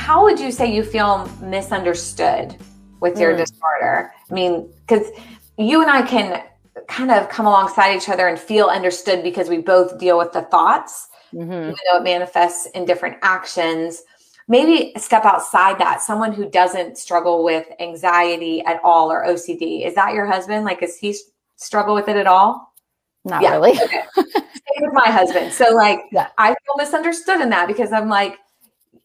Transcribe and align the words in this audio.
how 0.00 0.24
would 0.24 0.40
you 0.40 0.50
say 0.50 0.74
you 0.74 0.82
feel 0.82 1.30
misunderstood 1.42 2.56
with 3.00 3.18
your 3.18 3.34
mm. 3.34 3.36
disorder? 3.36 4.10
I 4.30 4.34
mean, 4.34 4.72
because 4.80 5.06
you 5.58 5.82
and 5.82 5.90
I 5.90 6.00
can 6.00 6.42
kind 6.88 7.10
of 7.10 7.28
come 7.28 7.46
alongside 7.46 7.94
each 7.96 8.08
other 8.08 8.26
and 8.26 8.38
feel 8.38 8.68
understood 8.68 9.22
because 9.22 9.50
we 9.50 9.58
both 9.58 9.98
deal 9.98 10.16
with 10.16 10.32
the 10.32 10.40
thoughts, 10.42 11.06
mm-hmm. 11.34 11.52
even 11.52 11.76
though 11.86 11.98
it 11.98 12.02
manifests 12.02 12.66
in 12.74 12.86
different 12.86 13.18
actions. 13.20 14.02
Maybe 14.48 14.94
step 14.96 15.26
outside 15.26 15.78
that. 15.80 16.00
Someone 16.00 16.32
who 16.32 16.48
doesn't 16.48 16.96
struggle 16.96 17.44
with 17.44 17.66
anxiety 17.78 18.62
at 18.62 18.80
all 18.82 19.12
or 19.12 19.26
OCD. 19.26 19.86
Is 19.86 19.94
that 19.96 20.14
your 20.14 20.24
husband? 20.24 20.64
Like, 20.64 20.80
does 20.80 20.96
he 20.96 21.14
struggle 21.56 21.94
with 21.94 22.08
it 22.08 22.16
at 22.16 22.26
all? 22.26 22.72
Not 23.26 23.42
yeah. 23.42 23.50
really. 23.50 23.78
okay. 23.78 24.04
Same 24.16 24.80
with 24.80 24.94
my 24.94 25.10
husband. 25.10 25.52
So, 25.52 25.74
like, 25.74 26.00
yeah. 26.10 26.28
I 26.38 26.48
feel 26.48 26.74
misunderstood 26.78 27.42
in 27.42 27.50
that 27.50 27.68
because 27.68 27.92
I'm 27.92 28.08
like. 28.08 28.38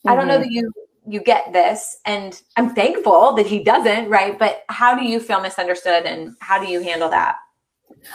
I 0.07 0.15
don't 0.15 0.27
know 0.27 0.35
mm-hmm. 0.35 0.43
that 0.43 0.51
you 0.51 0.71
you 1.07 1.19
get 1.19 1.53
this 1.53 1.97
and 2.05 2.41
i'm 2.57 2.73
thankful 2.73 3.33
that 3.33 3.45
he 3.45 3.63
doesn't 3.63 4.09
right? 4.09 4.37
But 4.37 4.63
how 4.69 4.97
do 4.97 5.05
you 5.05 5.19
feel 5.19 5.41
misunderstood 5.41 6.05
and 6.05 6.35
how 6.39 6.63
do 6.63 6.69
you 6.69 6.81
handle 6.81 7.09
that? 7.09 7.37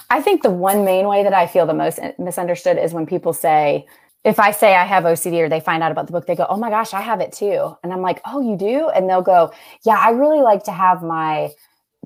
I 0.09 0.21
think 0.21 0.43
the 0.43 0.51
one 0.51 0.85
main 0.85 1.07
way 1.07 1.23
that 1.23 1.33
i 1.35 1.47
feel 1.47 1.67
the 1.67 1.75
most 1.75 1.99
misunderstood 2.19 2.79
is 2.79 2.93
when 2.93 3.07
people 3.07 3.33
say 3.33 3.87
if 4.25 4.39
i 4.39 4.51
say 4.51 4.75
i 4.75 4.85
have 4.85 5.05
ocd 5.05 5.33
or 5.39 5.49
they 5.49 5.61
find 5.61 5.83
out 5.83 5.93
about 5.93 6.07
the 6.07 6.13
book 6.13 6.27
they 6.27 6.37
go 6.37 6.47
oh 6.49 6.57
my 6.57 6.71
gosh 6.71 6.93
i 6.95 7.01
have 7.01 7.21
it 7.21 7.33
too. 7.33 7.77
And 7.83 7.93
i'm 7.93 8.03
like 8.03 8.21
oh 8.25 8.41
you 8.41 8.57
do? 8.57 8.89
And 8.91 9.09
they'll 9.09 9.23
go 9.23 9.53
yeah 9.85 9.99
i 9.99 10.11
really 10.11 10.41
like 10.41 10.65
to 10.65 10.73
have 10.73 11.03
my 11.03 11.51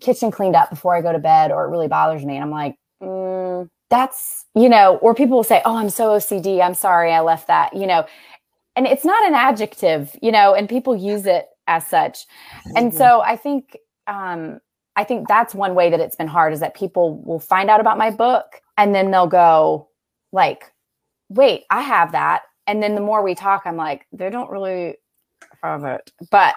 kitchen 0.00 0.30
cleaned 0.30 0.56
up 0.56 0.70
before 0.70 0.94
i 0.96 1.00
go 1.00 1.12
to 1.12 1.18
bed 1.18 1.50
or 1.50 1.66
it 1.66 1.70
really 1.70 1.88
bothers 1.88 2.24
me. 2.24 2.34
And 2.34 2.44
i'm 2.44 2.50
like 2.50 2.76
mm, 3.02 3.68
that's 3.90 4.44
you 4.54 4.68
know 4.68 4.96
or 4.96 5.14
people 5.14 5.36
will 5.36 5.44
say 5.44 5.62
oh 5.64 5.76
i'm 5.76 5.90
so 5.90 6.10
ocd 6.10 6.60
i'm 6.60 6.74
sorry 6.74 7.12
i 7.12 7.20
left 7.20 7.46
that 7.48 7.74
you 7.74 7.86
know 7.86 8.04
and 8.76 8.86
it's 8.86 9.04
not 9.04 9.26
an 9.26 9.34
adjective, 9.34 10.16
you 10.20 10.32
know, 10.32 10.54
and 10.54 10.68
people 10.68 10.96
use 10.96 11.26
it 11.26 11.46
as 11.66 11.86
such. 11.86 12.26
And 12.76 12.94
so 12.94 13.20
I 13.20 13.36
think 13.36 13.76
um 14.06 14.60
I 14.96 15.04
think 15.04 15.26
that's 15.26 15.54
one 15.54 15.74
way 15.74 15.90
that 15.90 16.00
it's 16.00 16.16
been 16.16 16.28
hard 16.28 16.52
is 16.52 16.60
that 16.60 16.74
people 16.74 17.20
will 17.22 17.40
find 17.40 17.68
out 17.68 17.80
about 17.80 17.98
my 17.98 18.10
book 18.10 18.60
and 18.76 18.94
then 18.94 19.10
they'll 19.10 19.26
go 19.26 19.88
like, 20.32 20.72
"Wait, 21.28 21.64
I 21.70 21.82
have 21.82 22.12
that." 22.12 22.42
And 22.66 22.82
then 22.82 22.94
the 22.94 23.00
more 23.00 23.22
we 23.22 23.34
talk, 23.34 23.62
I'm 23.64 23.76
like, 23.76 24.06
"They 24.12 24.30
don't 24.30 24.50
really 24.50 24.96
have 25.62 25.84
it." 25.84 26.12
But 26.30 26.56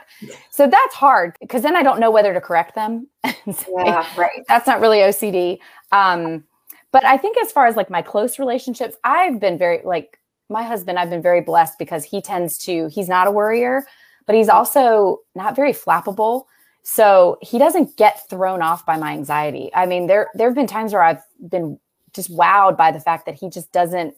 so 0.51 0.67
that's 0.67 0.95
hard 0.95 1.35
because 1.39 1.63
then 1.63 1.75
I 1.75 1.83
don't 1.83 1.99
know 1.99 2.11
whether 2.11 2.33
to 2.33 2.41
correct 2.41 2.75
them. 2.75 3.07
yeah, 3.23 4.07
right. 4.17 4.43
That's 4.47 4.67
not 4.67 4.81
really 4.81 4.99
OCD. 4.99 5.59
Um 5.91 6.43
but 6.91 7.05
I 7.05 7.17
think 7.17 7.37
as 7.37 7.51
far 7.51 7.67
as 7.67 7.75
like 7.75 7.89
my 7.89 8.01
close 8.01 8.39
relationships, 8.39 8.95
I've 9.03 9.39
been 9.39 9.57
very 9.57 9.81
like 9.83 10.19
my 10.49 10.63
husband, 10.63 10.97
I've 10.97 11.09
been 11.09 11.21
very 11.21 11.41
blessed 11.41 11.77
because 11.77 12.03
he 12.03 12.21
tends 12.21 12.57
to, 12.59 12.87
he's 12.87 13.09
not 13.09 13.27
a 13.27 13.31
worrier, 13.31 13.85
but 14.25 14.35
he's 14.35 14.49
also 14.49 15.19
not 15.35 15.55
very 15.55 15.73
flappable. 15.73 16.45
So 16.83 17.37
he 17.41 17.57
doesn't 17.59 17.97
get 17.97 18.29
thrown 18.29 18.61
off 18.61 18.85
by 18.85 18.97
my 18.97 19.11
anxiety. 19.11 19.69
I 19.75 19.85
mean, 19.85 20.07
there 20.07 20.29
there 20.35 20.47
have 20.47 20.55
been 20.55 20.67
times 20.67 20.93
where 20.93 21.03
I've 21.03 21.21
been 21.49 21.79
just 22.13 22.31
wowed 22.31 22.77
by 22.77 22.91
the 22.91 22.99
fact 23.01 23.25
that 23.25 23.35
he 23.35 23.49
just 23.49 23.71
doesn't 23.73 24.15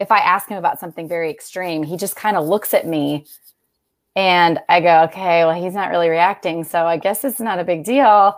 if 0.00 0.10
I 0.12 0.18
ask 0.18 0.48
him 0.48 0.58
about 0.58 0.78
something 0.80 1.08
very 1.08 1.30
extreme, 1.30 1.82
he 1.82 1.96
just 1.96 2.16
kind 2.16 2.36
of 2.36 2.46
looks 2.46 2.72
at 2.74 2.86
me 2.86 3.26
and 4.16 4.60
I 4.68 4.80
go, 4.80 5.02
"Okay, 5.04 5.44
well, 5.44 5.60
he's 5.60 5.74
not 5.74 5.90
really 5.90 6.08
reacting, 6.08 6.64
so 6.64 6.86
I 6.86 6.96
guess 6.96 7.24
it's 7.24 7.40
not 7.40 7.58
a 7.60 7.64
big 7.64 7.84
deal." 7.84 8.36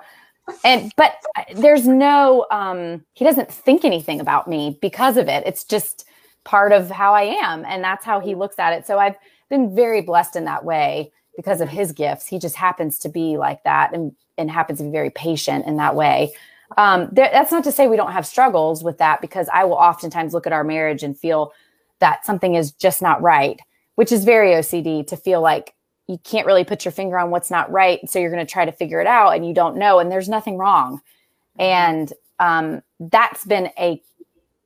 And 0.64 0.92
but 0.96 1.14
there's 1.54 1.86
no 1.86 2.46
um 2.50 3.04
he 3.14 3.24
doesn't 3.24 3.50
think 3.50 3.84
anything 3.84 4.20
about 4.20 4.48
me 4.48 4.78
because 4.82 5.16
of 5.16 5.28
it. 5.28 5.44
It's 5.46 5.64
just 5.64 6.06
part 6.44 6.72
of 6.72 6.90
how 6.90 7.14
I 7.14 7.22
am. 7.22 7.64
And 7.64 7.82
that's 7.82 8.04
how 8.04 8.20
he 8.20 8.34
looks 8.34 8.58
at 8.58 8.72
it. 8.72 8.86
So 8.86 8.98
I've 8.98 9.16
been 9.48 9.74
very 9.74 10.00
blessed 10.00 10.36
in 10.36 10.44
that 10.44 10.64
way 10.64 11.12
because 11.36 11.60
of 11.60 11.68
his 11.68 11.92
gifts. 11.92 12.26
He 12.26 12.38
just 12.38 12.56
happens 12.56 12.98
to 13.00 13.08
be 13.08 13.36
like 13.36 13.62
that 13.64 13.94
and, 13.94 14.14
and 14.38 14.50
happens 14.50 14.78
to 14.78 14.84
be 14.84 14.90
very 14.90 15.10
patient 15.10 15.66
in 15.66 15.76
that 15.76 15.94
way. 15.94 16.32
Um, 16.76 17.08
there, 17.12 17.28
that's 17.32 17.50
not 17.50 17.64
to 17.64 17.72
say 17.72 17.88
we 17.88 17.96
don't 17.96 18.12
have 18.12 18.26
struggles 18.26 18.84
with 18.84 18.98
that 18.98 19.20
because 19.20 19.48
I 19.52 19.64
will 19.64 19.74
oftentimes 19.74 20.32
look 20.32 20.46
at 20.46 20.52
our 20.52 20.64
marriage 20.64 21.02
and 21.02 21.18
feel 21.18 21.52
that 21.98 22.24
something 22.24 22.54
is 22.54 22.72
just 22.72 23.02
not 23.02 23.20
right, 23.22 23.60
which 23.96 24.12
is 24.12 24.24
very 24.24 24.50
OCD 24.50 25.06
to 25.08 25.16
feel 25.16 25.40
like 25.40 25.74
you 26.06 26.18
can't 26.24 26.46
really 26.46 26.64
put 26.64 26.84
your 26.84 26.92
finger 26.92 27.18
on 27.18 27.30
what's 27.30 27.50
not 27.50 27.70
right. 27.70 28.00
So 28.08 28.18
you're 28.18 28.30
going 28.30 28.44
to 28.44 28.50
try 28.50 28.64
to 28.64 28.72
figure 28.72 29.00
it 29.00 29.06
out 29.06 29.30
and 29.30 29.46
you 29.46 29.54
don't 29.54 29.76
know, 29.76 29.98
and 29.98 30.10
there's 30.10 30.28
nothing 30.28 30.58
wrong. 30.58 31.00
And 31.58 32.12
um, 32.38 32.82
that's 32.98 33.44
been 33.44 33.70
a 33.78 34.02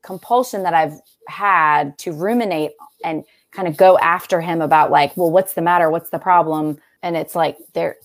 compulsion 0.02 0.62
that 0.62 0.74
I've 0.74 1.00
had 1.28 1.96
to 1.98 2.12
ruminate 2.12 2.72
and 3.04 3.24
kind 3.52 3.68
of 3.68 3.76
go 3.76 3.98
after 3.98 4.40
him 4.40 4.60
about 4.60 4.90
like, 4.90 5.16
well, 5.16 5.30
what's 5.30 5.54
the 5.54 5.62
matter? 5.62 5.90
What's 5.90 6.10
the 6.10 6.18
problem? 6.18 6.78
And 7.02 7.16
it's 7.16 7.34
like 7.34 7.56
they're 7.72 7.96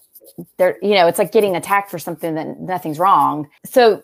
they're 0.57 0.77
you 0.81 0.95
know, 0.95 1.07
it's 1.07 1.19
like 1.19 1.31
getting 1.31 1.55
attacked 1.55 1.89
for 1.89 1.99
something 1.99 2.35
that 2.35 2.59
nothing's 2.59 2.99
wrong. 2.99 3.49
So 3.65 4.03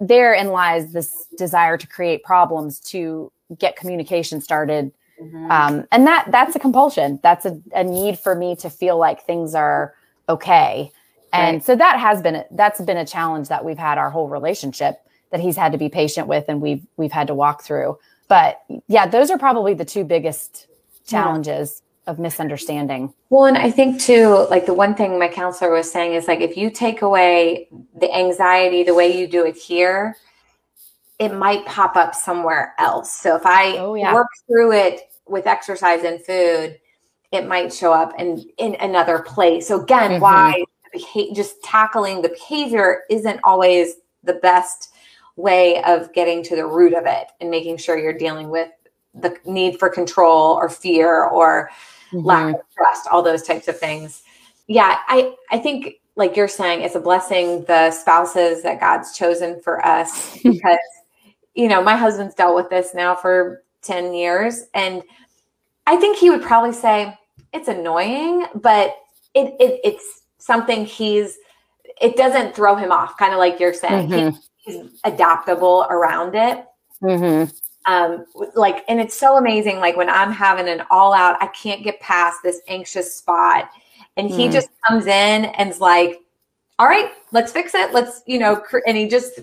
therein 0.00 0.48
lies 0.48 0.92
this 0.92 1.26
desire 1.36 1.76
to 1.78 1.86
create 1.86 2.22
problems 2.22 2.80
to 2.80 3.30
get 3.58 3.76
communication 3.76 4.40
started. 4.40 4.92
Mm-hmm. 5.20 5.50
Um, 5.50 5.86
and 5.92 6.06
that 6.06 6.26
that's 6.30 6.56
a 6.56 6.58
compulsion. 6.58 7.20
That's 7.22 7.46
a, 7.46 7.60
a 7.74 7.84
need 7.84 8.18
for 8.18 8.34
me 8.34 8.56
to 8.56 8.70
feel 8.70 8.98
like 8.98 9.24
things 9.24 9.54
are 9.54 9.94
okay. 10.28 10.92
And 11.32 11.56
right. 11.56 11.64
so 11.64 11.76
that 11.76 11.98
has 11.98 12.22
been 12.22 12.44
that's 12.52 12.80
been 12.80 12.96
a 12.96 13.06
challenge 13.06 13.48
that 13.48 13.64
we've 13.64 13.78
had 13.78 13.98
our 13.98 14.10
whole 14.10 14.28
relationship 14.28 15.00
that 15.30 15.40
he's 15.40 15.56
had 15.56 15.72
to 15.72 15.78
be 15.78 15.88
patient 15.88 16.28
with 16.28 16.44
and 16.48 16.60
we've 16.60 16.86
we've 16.96 17.12
had 17.12 17.26
to 17.28 17.34
walk 17.34 17.62
through. 17.62 17.98
But 18.28 18.62
yeah, 18.88 19.06
those 19.06 19.30
are 19.30 19.38
probably 19.38 19.74
the 19.74 19.84
two 19.84 20.04
biggest 20.04 20.66
challenges 21.06 21.82
yeah. 22.06 22.12
of 22.12 22.18
misunderstanding. 22.18 23.12
Well, 23.30 23.46
and 23.46 23.58
I 23.58 23.70
think 23.70 24.00
too, 24.00 24.46
like 24.50 24.66
the 24.66 24.74
one 24.74 24.94
thing 24.94 25.18
my 25.18 25.28
counselor 25.28 25.72
was 25.72 25.90
saying 25.90 26.14
is 26.14 26.26
like 26.28 26.40
if 26.40 26.56
you 26.56 26.70
take 26.70 27.02
away 27.02 27.68
the 27.98 28.12
anxiety 28.14 28.82
the 28.82 28.94
way 28.94 29.16
you 29.18 29.26
do 29.26 29.44
it 29.44 29.56
here, 29.56 30.16
it 31.18 31.34
might 31.34 31.64
pop 31.66 31.96
up 31.96 32.14
somewhere 32.14 32.74
else. 32.78 33.12
So 33.12 33.36
if 33.36 33.46
I 33.46 33.76
oh, 33.78 33.94
yeah. 33.94 34.12
work 34.14 34.28
through 34.46 34.72
it 34.72 35.00
with 35.26 35.46
exercise 35.46 36.02
and 36.02 36.20
food, 36.20 36.78
it 37.32 37.46
might 37.46 37.72
show 37.72 37.92
up 37.92 38.18
in 38.18 38.44
in 38.58 38.76
another 38.76 39.20
place. 39.20 39.68
So 39.68 39.82
again, 39.82 40.12
mm-hmm. 40.12 40.22
why 40.22 40.64
just 41.34 41.62
tackling 41.62 42.22
the 42.22 42.28
behavior 42.28 43.02
isn't 43.10 43.40
always 43.42 43.96
the 44.22 44.34
best 44.34 44.93
way 45.36 45.82
of 45.82 46.12
getting 46.12 46.42
to 46.44 46.56
the 46.56 46.66
root 46.66 46.94
of 46.94 47.06
it 47.06 47.28
and 47.40 47.50
making 47.50 47.76
sure 47.76 47.98
you're 47.98 48.16
dealing 48.16 48.50
with 48.50 48.68
the 49.14 49.36
need 49.44 49.78
for 49.78 49.88
control 49.88 50.52
or 50.52 50.68
fear 50.68 51.24
or 51.24 51.70
mm-hmm. 52.12 52.24
lack 52.24 52.54
of 52.54 52.60
trust, 52.76 53.08
all 53.10 53.22
those 53.22 53.42
types 53.42 53.68
of 53.68 53.78
things. 53.78 54.22
Yeah, 54.66 54.98
I 55.08 55.34
I 55.50 55.58
think 55.58 55.94
like 56.16 56.36
you're 56.36 56.48
saying, 56.48 56.82
it's 56.82 56.94
a 56.94 57.00
blessing 57.00 57.64
the 57.64 57.90
spouses 57.90 58.62
that 58.62 58.80
God's 58.80 59.16
chosen 59.16 59.60
for 59.60 59.84
us 59.84 60.38
because 60.42 60.78
you 61.54 61.68
know 61.68 61.82
my 61.82 61.96
husband's 61.96 62.34
dealt 62.34 62.54
with 62.54 62.70
this 62.70 62.94
now 62.94 63.14
for 63.14 63.62
10 63.82 64.14
years 64.14 64.64
and 64.72 65.02
I 65.86 65.96
think 65.96 66.16
he 66.16 66.30
would 66.30 66.42
probably 66.42 66.72
say 66.72 67.16
it's 67.52 67.68
annoying, 67.68 68.46
but 68.54 68.96
it, 69.34 69.54
it 69.60 69.80
it's 69.84 70.22
something 70.38 70.84
he's 70.84 71.38
it 72.00 72.16
doesn't 72.16 72.54
throw 72.54 72.74
him 72.74 72.90
off, 72.90 73.16
kind 73.16 73.32
of 73.32 73.38
like 73.38 73.60
you're 73.60 73.74
saying. 73.74 74.08
Mm-hmm. 74.08 74.30
He, 74.30 74.38
adaptable 75.04 75.86
around 75.90 76.34
it. 76.34 76.64
Mm-hmm. 77.02 77.50
Um, 77.86 78.24
like, 78.54 78.84
and 78.88 79.00
it's 79.00 79.18
so 79.18 79.36
amazing. 79.36 79.78
Like 79.78 79.96
when 79.96 80.08
I'm 80.08 80.32
having 80.32 80.68
an 80.68 80.84
all 80.90 81.12
out, 81.12 81.42
I 81.42 81.48
can't 81.48 81.84
get 81.84 82.00
past 82.00 82.38
this 82.42 82.60
anxious 82.66 83.14
spot, 83.14 83.70
and 84.16 84.30
he 84.30 84.48
mm. 84.48 84.52
just 84.52 84.68
comes 84.88 85.06
in 85.06 85.44
and's 85.46 85.80
like, 85.80 86.20
"All 86.78 86.86
right, 86.86 87.10
let's 87.32 87.52
fix 87.52 87.74
it. 87.74 87.92
Let's, 87.92 88.22
you 88.26 88.38
know," 88.38 88.62
and 88.86 88.96
he 88.96 89.06
just, 89.06 89.40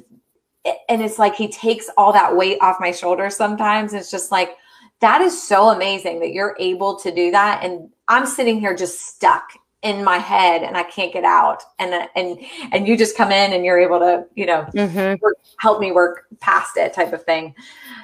and 0.89 1.01
it's 1.03 1.19
like 1.19 1.35
he 1.35 1.49
takes 1.49 1.89
all 1.97 2.11
that 2.13 2.35
weight 2.35 2.57
off 2.61 2.77
my 2.79 2.91
shoulders. 2.91 3.35
Sometimes 3.35 3.93
it's 3.93 4.09
just 4.09 4.31
like 4.31 4.57
that 5.01 5.21
is 5.21 5.39
so 5.39 5.69
amazing 5.69 6.19
that 6.21 6.31
you're 6.31 6.55
able 6.59 6.95
to 6.99 7.13
do 7.13 7.29
that, 7.31 7.63
and 7.63 7.89
I'm 8.07 8.25
sitting 8.25 8.59
here 8.59 8.75
just 8.75 9.01
stuck 9.01 9.51
in 9.81 10.03
my 10.03 10.17
head 10.17 10.61
and 10.61 10.77
I 10.77 10.83
can't 10.83 11.11
get 11.11 11.23
out. 11.23 11.63
And 11.79 12.07
and 12.15 12.39
and 12.71 12.87
you 12.87 12.97
just 12.97 13.17
come 13.17 13.31
in 13.31 13.53
and 13.53 13.65
you're 13.65 13.79
able 13.79 13.99
to, 13.99 14.25
you 14.35 14.45
know, 14.45 14.65
mm-hmm. 14.75 15.21
work, 15.21 15.37
help 15.59 15.79
me 15.79 15.91
work 15.91 16.25
past 16.39 16.77
it 16.77 16.93
type 16.93 17.13
of 17.13 17.23
thing. 17.23 17.55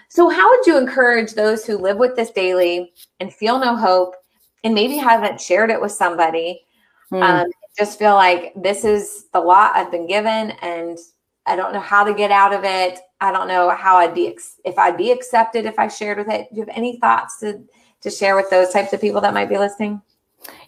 So 0.09 0.29
how 0.29 0.49
would 0.49 0.65
you 0.65 0.77
encourage 0.77 1.33
those 1.33 1.65
who 1.65 1.77
live 1.77 1.97
with 1.97 2.15
this 2.15 2.31
daily 2.31 2.93
and 3.19 3.33
feel 3.33 3.59
no 3.59 3.75
hope 3.75 4.15
and 4.63 4.73
maybe 4.73 4.97
haven't 4.97 5.39
shared 5.39 5.69
it 5.69 5.79
with 5.79 5.91
somebody 5.91 6.65
mm. 7.11 7.21
um, 7.21 7.51
just 7.77 7.99
feel 7.99 8.15
like 8.15 8.53
this 8.55 8.83
is 8.83 9.25
the 9.33 9.39
lot 9.39 9.75
I've 9.75 9.91
been 9.91 10.07
given 10.07 10.51
and 10.61 10.97
I 11.45 11.55
don't 11.55 11.73
know 11.73 11.79
how 11.79 12.03
to 12.03 12.13
get 12.13 12.31
out 12.31 12.53
of 12.53 12.63
it. 12.63 12.99
I 13.21 13.31
don't 13.31 13.47
know 13.47 13.69
how 13.69 13.97
I'd 13.97 14.13
be 14.13 14.37
if 14.65 14.77
I'd 14.77 14.97
be 14.97 15.11
accepted 15.11 15.65
if 15.65 15.79
I 15.79 15.87
shared 15.87 16.17
with 16.17 16.29
it. 16.29 16.49
Do 16.49 16.57
you 16.57 16.65
have 16.65 16.75
any 16.75 16.99
thoughts 16.99 17.39
to 17.39 17.63
to 18.01 18.09
share 18.09 18.35
with 18.35 18.49
those 18.49 18.71
types 18.71 18.93
of 18.93 19.01
people 19.01 19.21
that 19.21 19.33
might 19.33 19.49
be 19.49 19.57
listening? 19.57 20.01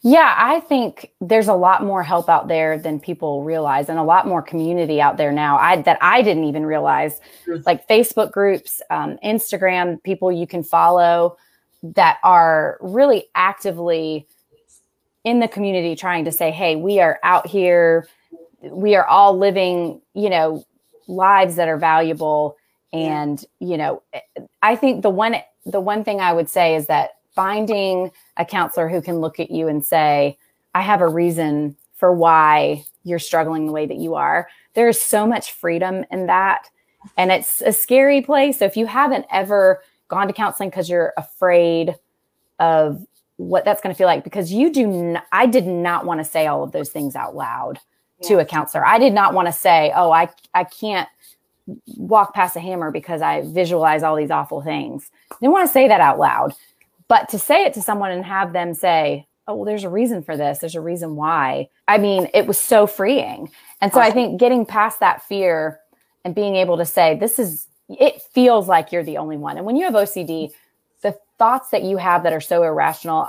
Yeah, 0.02 0.34
I 0.38 0.62
think 0.62 1.12
there's 1.22 1.48
a 1.48 1.54
lot 1.54 1.84
more 1.84 2.04
help 2.04 2.30
out 2.30 2.48
there 2.48 2.78
than 2.78 3.00
people 3.00 3.44
realize 3.44 3.90
and 3.90 4.00
a 4.00 4.04
lot 4.04 4.28
more 4.28 4.42
community 4.42 5.02
out 5.02 5.18
there 5.18 5.32
now 5.32 5.58
I, 5.58 5.82
that 5.82 5.98
I 6.02 6.22
didn't 6.22 6.46
even 6.46 6.66
realize, 6.66 7.20
like 7.66 7.88
Facebook 7.88 8.32
groups, 8.32 8.82
um, 8.90 9.18
Instagram, 9.24 10.02
people 10.04 10.32
you 10.32 10.48
can 10.48 10.64
follow 10.64 11.38
that 11.84 12.18
are 12.24 12.78
really 12.82 13.26
actively 13.36 14.28
in 15.24 15.40
the 15.40 15.48
community 15.48 15.96
trying 15.96 16.26
to 16.26 16.32
say, 16.32 16.52
hey, 16.52 16.76
we 16.76 17.00
are 17.00 17.20
out 17.24 17.48
here. 17.48 18.08
We 18.62 18.96
are 18.96 19.06
all 19.06 19.38
living, 19.38 20.02
you 20.14 20.30
know, 20.30 20.66
lives 21.08 21.56
that 21.56 21.68
are 21.68 21.78
valuable. 21.78 22.58
And, 22.92 23.44
you 23.60 23.78
know, 23.78 24.02
I 24.62 24.76
think 24.76 25.04
the 25.04 25.10
one 25.10 25.36
the 25.66 25.82
one 25.82 26.04
thing 26.04 26.20
I 26.20 26.34
would 26.34 26.50
say 26.50 26.76
is 26.76 26.88
that 26.88 27.12
finding 27.40 28.12
a 28.36 28.44
counselor 28.44 28.90
who 28.90 29.02
can 29.02 29.20
look 29.20 29.40
at 29.40 29.50
you 29.50 29.70
and 29.70 29.86
say, 29.86 30.38
I 30.76 30.82
have 30.82 31.00
a 31.00 31.08
reason 31.08 31.78
for 31.96 32.12
why 32.12 32.84
you're 33.06 33.18
struggling 33.18 33.66
the 33.66 33.72
way 33.72 33.86
that 33.86 33.96
you 33.96 34.16
are. 34.16 34.50
There 34.74 34.90
is 34.90 35.02
so 35.02 35.26
much 35.26 35.54
freedom 35.54 36.04
in 36.12 36.26
that. 36.26 36.70
And 37.16 37.32
it's 37.32 37.62
a 37.62 37.72
scary 37.72 38.22
place. 38.22 38.60
So 38.60 38.66
if 38.66 38.76
you 38.76 38.88
haven't 38.88 39.26
ever 39.32 39.82
gone 40.10 40.28
to 40.28 40.34
counseling 40.34 40.70
because 40.70 40.90
you're 40.90 41.14
afraid 41.16 41.96
of 42.60 43.08
what 43.38 43.64
that's 43.64 43.82
going 43.82 43.96
to 43.96 43.98
feel 43.98 44.08
like, 44.08 44.26
because 44.26 44.52
you 44.52 44.70
do, 44.70 44.92
n- 44.92 45.22
I 45.32 45.46
did 45.46 45.66
not 45.66 46.06
want 46.06 46.20
to 46.20 46.26
say 46.26 46.46
all 46.46 46.62
of 46.62 46.74
those 46.74 46.90
things 46.90 47.16
out 47.16 47.38
loud 47.38 47.80
yeah. 48.20 48.28
to 48.28 48.40
a 48.40 48.46
counselor. 48.46 48.86
I 48.86 49.00
did 49.00 49.14
not 49.14 49.34
want 49.34 49.48
to 49.48 49.54
say, 49.54 49.94
oh, 49.96 50.12
I, 50.12 50.28
I 50.54 50.66
can't 50.66 51.08
walk 51.96 52.34
past 52.34 52.58
a 52.58 52.60
hammer 52.60 52.92
because 52.92 53.22
I 53.22 53.44
visualize 53.44 54.04
all 54.04 54.18
these 54.18 54.30
awful 54.30 54.62
things. 54.62 55.10
I 55.32 55.36
didn't 55.40 55.54
want 55.54 55.70
to 55.70 55.74
say 55.74 55.88
that 55.88 56.02
out 56.02 56.20
loud. 56.20 56.54
But 57.10 57.28
to 57.30 57.40
say 57.40 57.66
it 57.66 57.74
to 57.74 57.82
someone 57.82 58.12
and 58.12 58.24
have 58.24 58.54
them 58.54 58.74
say, 58.74 59.28
oh, 59.48 59.56
well, 59.56 59.66
there's 59.66 59.84
a 59.84 59.90
reason 59.90 60.22
for 60.22 60.38
this, 60.38 60.60
there's 60.60 60.76
a 60.76 60.82
reason 60.82 61.16
why. 61.16 61.68
I 61.88 61.98
mean, 61.98 62.30
it 62.34 62.46
was 62.46 62.58
so 62.58 62.88
freeing. 62.88 63.52
And 63.82 63.92
so. 63.92 64.00
I 64.00 64.12
think 64.12 64.40
getting 64.40 64.66
past 64.66 65.00
that 65.02 65.24
fear 65.24 65.80
and 66.24 66.36
being 66.36 66.56
able 66.56 66.78
to 66.78 66.86
say, 66.86 67.18
this 67.18 67.40
is, 67.40 67.68
it 67.90 68.22
feels 68.22 68.68
like 68.68 68.92
you're 68.92 69.04
the 69.04 69.18
only 69.18 69.38
one. 69.38 69.58
And 69.58 69.66
when 69.66 69.76
you 69.76 69.86
have 69.86 69.96
OCD, 69.96 70.52
the 71.02 71.18
thoughts 71.40 71.72
that 71.72 71.82
you 71.82 71.98
have 71.98 72.22
that 72.24 72.32
are 72.34 72.42
so 72.42 72.62
irrational, 72.62 73.28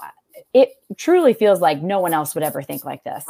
it 0.53 0.73
truly 0.97 1.33
feels 1.33 1.61
like 1.61 1.81
no 1.81 2.01
one 2.01 2.13
else 2.13 2.35
would 2.35 2.45
ever 2.45 2.63
think 2.63 2.85
like 2.85 3.03
this. 3.03 3.25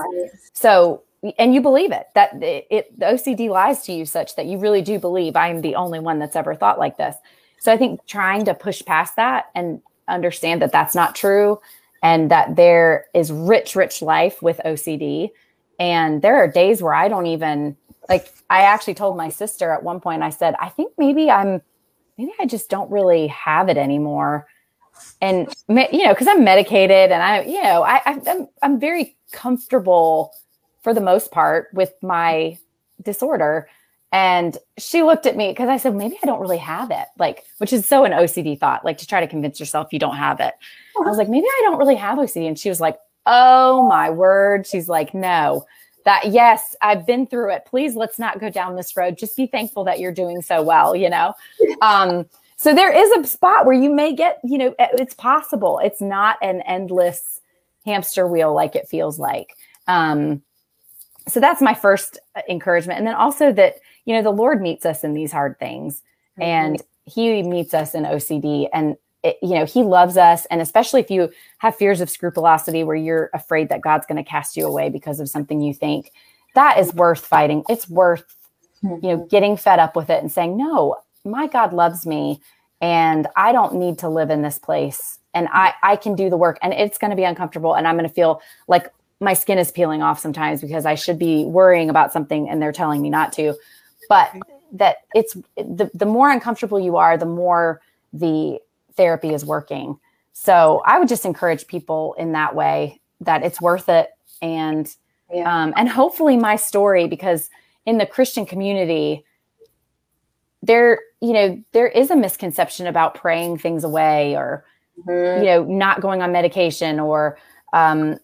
So, 0.52 1.04
and 1.38 1.54
you 1.54 1.60
believe 1.60 1.92
it 1.92 2.06
that 2.14 2.42
it, 2.42 2.66
it, 2.70 2.98
the 2.98 3.06
OCD 3.06 3.50
lies 3.50 3.84
to 3.84 3.92
you 3.92 4.04
such 4.04 4.34
that 4.34 4.46
you 4.46 4.58
really 4.58 4.82
do 4.82 4.98
believe 4.98 5.36
I 5.36 5.48
am 5.48 5.60
the 5.60 5.76
only 5.76 6.00
one 6.00 6.18
that's 6.18 6.34
ever 6.34 6.56
thought 6.56 6.78
like 6.78 6.96
this. 6.96 7.14
So 7.60 7.70
I 7.70 7.76
think 7.76 8.04
trying 8.06 8.46
to 8.46 8.54
push 8.54 8.82
past 8.84 9.16
that 9.16 9.50
and 9.54 9.82
understand 10.10 10.62
that 10.62 10.72
that's 10.72 10.94
not 10.94 11.14
true 11.14 11.60
and 12.02 12.30
that 12.30 12.56
there 12.56 13.06
is 13.14 13.30
rich, 13.30 13.76
rich 13.76 14.02
life 14.02 14.42
with 14.42 14.60
OCD. 14.64 15.30
And 15.78 16.22
there 16.22 16.36
are 16.36 16.48
days 16.48 16.82
where 16.82 16.94
I 16.94 17.08
don't 17.08 17.26
even 17.26 17.76
like, 18.08 18.32
I 18.48 18.62
actually 18.62 18.94
told 18.94 19.16
my 19.16 19.28
sister 19.28 19.70
at 19.70 19.82
one 19.82 20.00
point, 20.00 20.22
I 20.22 20.30
said, 20.30 20.54
I 20.60 20.68
think 20.68 20.92
maybe 20.98 21.30
I'm, 21.30 21.62
maybe 22.18 22.32
I 22.40 22.46
just 22.46 22.68
don't 22.68 22.90
really 22.90 23.28
have 23.28 23.68
it 23.68 23.76
anymore. 23.76 24.46
And, 25.20 25.52
you 25.68 26.04
know, 26.04 26.12
because 26.12 26.26
I'm 26.28 26.44
medicated 26.44 27.12
and 27.12 27.22
I, 27.22 27.42
you 27.42 27.62
know, 27.62 27.82
I, 27.82 28.02
I'm, 28.04 28.48
I'm 28.62 28.80
very 28.80 29.16
comfortable 29.32 30.32
for 30.82 30.92
the 30.92 31.00
most 31.00 31.30
part 31.30 31.68
with 31.72 31.92
my 32.02 32.58
disorder. 33.02 33.68
And 34.12 34.58
she 34.76 35.02
looked 35.02 35.26
at 35.26 35.36
me 35.36 35.50
because 35.50 35.68
I 35.68 35.76
said, 35.76 35.94
maybe 35.94 36.18
I 36.22 36.26
don't 36.26 36.40
really 36.40 36.58
have 36.58 36.90
it, 36.90 37.06
like, 37.18 37.44
which 37.58 37.72
is 37.72 37.86
so 37.86 38.04
an 38.04 38.12
OCD 38.12 38.58
thought, 38.58 38.84
like 38.84 38.98
to 38.98 39.06
try 39.06 39.20
to 39.20 39.28
convince 39.28 39.60
yourself 39.60 39.92
you 39.92 40.00
don't 40.00 40.16
have 40.16 40.40
it. 40.40 40.54
I 40.96 41.08
was 41.08 41.16
like, 41.16 41.28
maybe 41.28 41.46
I 41.46 41.60
don't 41.64 41.78
really 41.78 41.94
have 41.94 42.18
OCD. 42.18 42.48
And 42.48 42.58
she 42.58 42.68
was 42.68 42.80
like, 42.80 42.98
oh 43.26 43.86
my 43.88 44.10
word. 44.10 44.66
She's 44.66 44.88
like, 44.88 45.14
no, 45.14 45.64
that, 46.04 46.28
yes, 46.30 46.74
I've 46.82 47.06
been 47.06 47.26
through 47.26 47.52
it. 47.52 47.66
Please 47.66 47.94
let's 47.94 48.18
not 48.18 48.40
go 48.40 48.50
down 48.50 48.74
this 48.74 48.96
road. 48.96 49.16
Just 49.16 49.36
be 49.36 49.46
thankful 49.46 49.84
that 49.84 50.00
you're 50.00 50.12
doing 50.12 50.42
so 50.42 50.62
well, 50.62 50.94
you 50.96 51.10
know? 51.10 51.34
Um, 51.82 52.26
so 52.56 52.74
there 52.74 52.92
is 52.92 53.10
a 53.12 53.26
spot 53.26 53.64
where 53.64 53.74
you 53.74 53.90
may 53.90 54.14
get, 54.14 54.38
you 54.44 54.58
know, 54.58 54.74
it's 54.78 55.14
possible. 55.14 55.80
It's 55.82 56.02
not 56.02 56.36
an 56.42 56.60
endless 56.62 57.40
hamster 57.86 58.26
wheel 58.26 58.52
like 58.52 58.76
it 58.76 58.86
feels 58.86 59.18
like. 59.18 59.56
Um, 59.88 60.42
so 61.26 61.40
that's 61.40 61.62
my 61.62 61.72
first 61.72 62.18
encouragement. 62.50 62.98
And 62.98 63.06
then 63.06 63.14
also 63.14 63.50
that, 63.54 63.76
you 64.04 64.14
know, 64.14 64.22
the 64.22 64.30
Lord 64.30 64.60
meets 64.60 64.86
us 64.86 65.04
in 65.04 65.14
these 65.14 65.32
hard 65.32 65.58
things 65.58 66.02
mm-hmm. 66.38 66.42
and 66.42 66.82
he 67.04 67.42
meets 67.42 67.74
us 67.74 67.94
in 67.94 68.04
OCD 68.04 68.68
and 68.72 68.96
it, 69.22 69.38
you 69.42 69.54
know, 69.54 69.66
he 69.66 69.82
loves 69.82 70.16
us. 70.16 70.46
And 70.46 70.60
especially 70.60 71.00
if 71.00 71.10
you 71.10 71.30
have 71.58 71.76
fears 71.76 72.00
of 72.00 72.08
scrupulosity 72.08 72.84
where 72.84 72.96
you're 72.96 73.30
afraid 73.34 73.68
that 73.68 73.82
God's 73.82 74.06
going 74.06 74.22
to 74.22 74.28
cast 74.28 74.56
you 74.56 74.66
away 74.66 74.88
because 74.88 75.20
of 75.20 75.28
something 75.28 75.60
you 75.60 75.74
think, 75.74 76.12
that 76.54 76.78
is 76.78 76.94
worth 76.94 77.24
fighting. 77.24 77.64
It's 77.68 77.88
worth, 77.88 78.24
mm-hmm. 78.82 79.04
you 79.04 79.16
know, 79.16 79.26
getting 79.26 79.56
fed 79.56 79.78
up 79.78 79.94
with 79.94 80.10
it 80.10 80.22
and 80.22 80.32
saying, 80.32 80.56
no, 80.56 80.96
my 81.24 81.46
God 81.46 81.72
loves 81.72 82.06
me 82.06 82.40
and 82.80 83.26
I 83.36 83.52
don't 83.52 83.74
need 83.74 83.98
to 83.98 84.08
live 84.08 84.30
in 84.30 84.42
this 84.42 84.58
place 84.58 85.18
and 85.34 85.48
I, 85.52 85.74
I 85.82 85.96
can 85.96 86.14
do 86.14 86.30
the 86.30 86.36
work 86.36 86.58
and 86.62 86.72
it's 86.72 86.98
going 86.98 87.10
to 87.10 87.16
be 87.16 87.24
uncomfortable 87.24 87.74
and 87.74 87.86
I'm 87.86 87.96
going 87.96 88.08
to 88.08 88.14
feel 88.14 88.40
like 88.68 88.90
my 89.20 89.34
skin 89.34 89.58
is 89.58 89.70
peeling 89.70 90.02
off 90.02 90.18
sometimes 90.18 90.62
because 90.62 90.86
I 90.86 90.94
should 90.94 91.18
be 91.18 91.44
worrying 91.44 91.90
about 91.90 92.12
something 92.12 92.48
and 92.48 92.60
they're 92.60 92.72
telling 92.72 93.02
me 93.02 93.10
not 93.10 93.32
to 93.34 93.54
but 94.10 94.32
that 94.72 94.96
it's 95.14 95.34
the, 95.56 95.88
the 95.94 96.04
more 96.04 96.30
uncomfortable 96.30 96.80
you 96.80 96.96
are, 96.96 97.16
the 97.16 97.24
more 97.24 97.80
the 98.12 98.58
therapy 98.96 99.32
is 99.32 99.44
working. 99.44 99.98
So 100.32 100.82
I 100.84 100.98
would 100.98 101.08
just 101.08 101.24
encourage 101.24 101.68
people 101.68 102.14
in 102.18 102.32
that 102.32 102.56
way 102.56 103.00
that 103.20 103.44
it's 103.44 103.60
worth 103.60 103.88
it. 103.88 104.10
And, 104.42 104.92
yeah. 105.32 105.62
um, 105.62 105.72
and 105.76 105.88
hopefully 105.88 106.36
my 106.36 106.56
story, 106.56 107.06
because 107.06 107.50
in 107.86 107.98
the 107.98 108.06
Christian 108.06 108.46
community, 108.46 109.24
there, 110.60 110.98
you 111.20 111.32
know, 111.32 111.64
there 111.70 111.86
is 111.88 112.10
a 112.10 112.16
misconception 112.16 112.88
about 112.88 113.14
praying 113.14 113.58
things 113.58 113.84
away 113.84 114.36
or, 114.36 114.64
mm-hmm. 115.06 115.44
you 115.44 115.46
know, 115.46 115.62
not 115.62 116.00
going 116.00 116.20
on 116.20 116.32
medication 116.32 116.98
or, 116.98 117.38
um, 117.72 118.18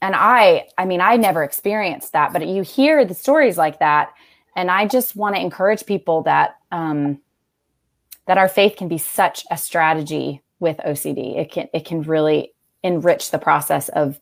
and 0.00 0.14
I, 0.14 0.68
I 0.78 0.86
mean, 0.86 1.02
I 1.02 1.16
never 1.16 1.44
experienced 1.44 2.12
that, 2.12 2.32
but 2.32 2.46
you 2.46 2.62
hear 2.62 3.04
the 3.04 3.14
stories 3.14 3.58
like 3.58 3.78
that 3.80 4.14
and 4.58 4.72
I 4.72 4.86
just 4.86 5.14
want 5.14 5.36
to 5.36 5.40
encourage 5.40 5.86
people 5.86 6.22
that 6.24 6.56
um, 6.72 7.20
that 8.26 8.38
our 8.38 8.48
faith 8.48 8.74
can 8.76 8.88
be 8.88 8.98
such 8.98 9.44
a 9.52 9.56
strategy 9.56 10.42
with 10.58 10.78
OCD. 10.78 11.38
It 11.38 11.52
can 11.52 11.68
it 11.72 11.84
can 11.84 12.02
really 12.02 12.52
enrich 12.82 13.30
the 13.30 13.38
process 13.38 13.88
of 13.90 14.18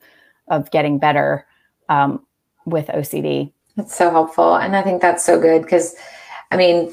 of 0.49 0.71
getting 0.71 0.99
better 0.99 1.47
um, 1.89 2.25
with 2.67 2.89
OCD. 2.89 3.51
That's 3.77 3.97
so 3.97 4.11
helpful, 4.11 4.57
and 4.57 4.77
I 4.77 4.83
think 4.83 5.01
that's 5.01 5.25
so 5.25 5.41
good 5.41 5.63
because, 5.63 5.97
I 6.51 6.59
mean, 6.59 6.93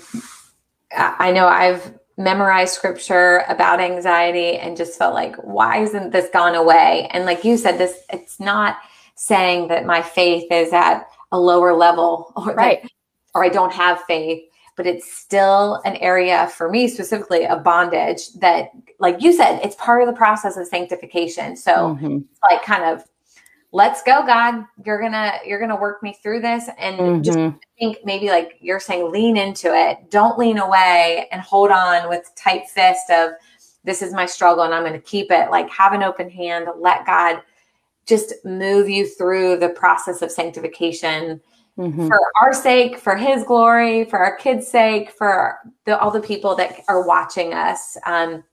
I 0.95 1.33
know 1.33 1.47
I've 1.47 1.93
memorized 2.15 2.73
scripture 2.73 3.43
about 3.49 3.81
anxiety 3.81 4.57
and 4.57 4.77
just 4.77 4.97
felt 4.97 5.13
like, 5.13 5.35
why 5.37 5.79
isn't 5.79 6.11
this 6.11 6.29
gone 6.29 6.55
away? 6.55 7.09
And 7.11 7.25
like 7.25 7.43
you 7.43 7.57
said, 7.57 7.77
this 7.77 8.05
it's 8.09 8.39
not 8.39 8.77
saying 9.15 9.67
that 9.67 9.85
my 9.85 10.01
faith 10.01 10.49
is 10.49 10.71
at 10.71 11.09
a 11.33 11.39
lower 11.39 11.73
level 11.73 12.31
or 12.37 12.53
right. 12.53 12.89
Or 13.33 13.43
I 13.43 13.49
don't 13.49 13.73
have 13.73 14.01
faith, 14.03 14.43
but 14.75 14.87
it's 14.87 15.11
still 15.11 15.81
an 15.85 15.95
area 15.97 16.47
for 16.47 16.69
me 16.69 16.87
specifically 16.87 17.43
a 17.45 17.57
bondage 17.57 18.33
that, 18.33 18.69
like 18.99 19.21
you 19.21 19.33
said, 19.33 19.59
it's 19.63 19.75
part 19.75 20.01
of 20.01 20.07
the 20.07 20.17
process 20.17 20.57
of 20.57 20.67
sanctification. 20.67 21.55
So 21.55 21.71
mm-hmm. 21.71 22.19
like 22.49 22.63
kind 22.63 22.83
of 22.83 23.03
let's 23.73 24.03
go 24.03 24.23
god 24.25 24.63
you're 24.85 25.01
gonna 25.01 25.33
you're 25.45 25.59
gonna 25.59 25.75
work 25.75 26.01
me 26.03 26.13
through 26.21 26.39
this 26.39 26.69
and 26.77 26.97
mm-hmm. 26.97 27.21
just 27.23 27.37
think 27.77 27.97
maybe 28.05 28.29
like 28.29 28.53
you're 28.61 28.79
saying 28.79 29.11
lean 29.11 29.35
into 29.35 29.75
it 29.75 30.09
don't 30.09 30.37
lean 30.37 30.59
away 30.59 31.27
and 31.31 31.41
hold 31.41 31.71
on 31.71 32.07
with 32.07 32.31
tight 32.35 32.69
fist 32.69 33.09
of 33.09 33.31
this 33.83 34.01
is 34.03 34.13
my 34.13 34.27
struggle 34.27 34.63
and 34.63 34.73
i'm 34.73 34.83
gonna 34.83 34.99
keep 34.99 35.31
it 35.31 35.49
like 35.49 35.67
have 35.71 35.91
an 35.91 36.03
open 36.03 36.29
hand 36.29 36.67
let 36.77 37.05
god 37.05 37.41
just 38.05 38.33
move 38.45 38.87
you 38.87 39.07
through 39.07 39.57
the 39.57 39.69
process 39.69 40.21
of 40.21 40.31
sanctification 40.31 41.41
mm-hmm. 41.77 42.07
for 42.07 42.19
our 42.41 42.53
sake, 42.53 42.97
for 42.97 43.15
His 43.15 43.43
glory, 43.43 44.05
for 44.05 44.19
our 44.19 44.35
kids' 44.37 44.67
sake, 44.67 45.11
for 45.11 45.59
the, 45.85 45.99
all 45.99 46.11
the 46.11 46.21
people 46.21 46.55
that 46.55 46.81
are 46.87 47.07
watching 47.07 47.53
us. 47.53 47.97
Um, 48.05 48.43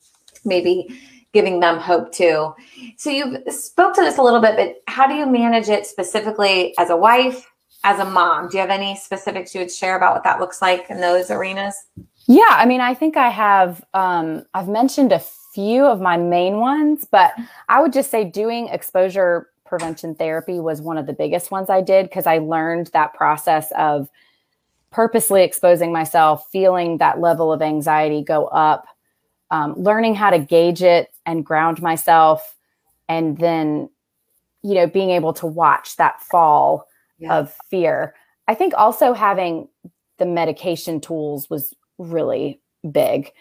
maybe 0.45 1.01
giving 1.33 1.61
them 1.61 1.79
hope 1.79 2.13
too. 2.13 2.55
So 2.97 3.11
you 3.11 3.39
spoke 3.51 3.95
to 3.95 4.01
this 4.01 4.19
a 4.19 4.23
little 4.23 4.41
bit, 4.41 4.57
but 4.57 4.77
how 4.93 5.07
do 5.07 5.15
you 5.15 5.27
manage 5.27 5.69
it 5.69 5.87
specifically 5.87 6.75
as 6.79 6.91
a 6.91 6.97
wife, 6.97 7.47
as 7.85 8.01
a 8.01 8.05
mom? 8.05 8.49
Do 8.49 8.57
you 8.57 8.61
have 8.61 8.71
any 8.71 8.97
specifics 8.97 9.55
you 9.55 9.61
would 9.61 9.71
share 9.71 9.97
about 9.97 10.15
what 10.15 10.25
that 10.25 10.41
looks 10.41 10.61
like 10.61 10.91
in 10.91 11.01
those 11.01 11.31
arenas? 11.31 11.75
Yeah, 12.27 12.49
I 12.49 12.67
mean, 12.67 12.81
I 12.81 12.95
think 12.95 13.17
I 13.17 13.29
have. 13.29 13.85
Um, 13.95 14.45
I've 14.55 14.69
mentioned 14.69 15.13
a 15.13 15.23
few 15.55 15.85
of 15.85 16.01
my 16.01 16.17
main 16.17 16.59
ones, 16.59 17.07
but 17.11 17.33
I 17.69 17.81
would 17.81 17.93
just 17.93 18.11
say 18.11 18.25
doing 18.25 18.69
exposure 18.69 19.50
prevention 19.71 20.15
therapy 20.15 20.61
was 20.61 20.83
one 20.83 20.99
of 20.99 21.07
the 21.07 21.15
biggest 21.15 21.51
ones 21.51 21.71
I 21.71 21.81
did 21.81 22.07
because 22.07 22.27
I 22.27 22.39
learned 22.39 22.89
that 22.89 23.15
process 23.15 23.73
of 23.73 24.11
purposely 24.91 25.43
exposing 25.43 25.93
myself, 25.93 26.47
feeling 26.51 26.99
that 26.99 27.21
level 27.21 27.53
of 27.53 27.63
anxiety 27.63 28.23
go 28.23 28.47
up, 28.47 28.87
um, 29.51 29.75
learning 29.77 30.17
how 30.17 30.31
to 30.31 30.39
gauge 30.39 30.83
it 30.83 31.11
and 31.25 31.47
ground 31.47 31.81
myself, 31.81 32.57
and 33.09 33.39
then, 33.39 33.89
you 34.63 34.75
know, 34.75 34.87
being 34.87 35.11
able 35.11 35.33
to 35.33 35.47
watch 35.47 35.97
that 35.97 36.21
fall 36.25 36.87
yeah. 37.19 37.39
of 37.39 37.57
fear. 37.71 38.15
I 38.49 38.55
think 38.55 38.75
also 38.77 39.13
having 39.13 39.69
the 40.19 40.27
medication 40.27 41.01
tools 41.01 41.49
was 41.49 41.73
really 41.99 42.61
big. 42.91 43.33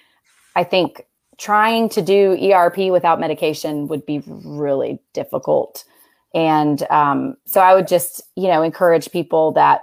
I 0.55 0.63
think 0.63 1.05
trying 1.37 1.89
to 1.89 2.01
do 2.01 2.37
ERP 2.51 2.91
without 2.91 3.19
medication 3.19 3.87
would 3.87 4.05
be 4.05 4.21
really 4.25 4.99
difficult. 5.13 5.85
And 6.33 6.83
um, 6.89 7.35
so 7.45 7.61
I 7.61 7.73
would 7.73 7.87
just, 7.87 8.21
you 8.35 8.47
know, 8.47 8.61
encourage 8.61 9.11
people 9.11 9.51
that 9.53 9.81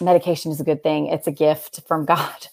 medication 0.00 0.50
is 0.50 0.60
a 0.60 0.64
good 0.64 0.82
thing. 0.82 1.06
It's 1.06 1.26
a 1.26 1.32
gift 1.32 1.82
from 1.86 2.04
God. 2.06 2.46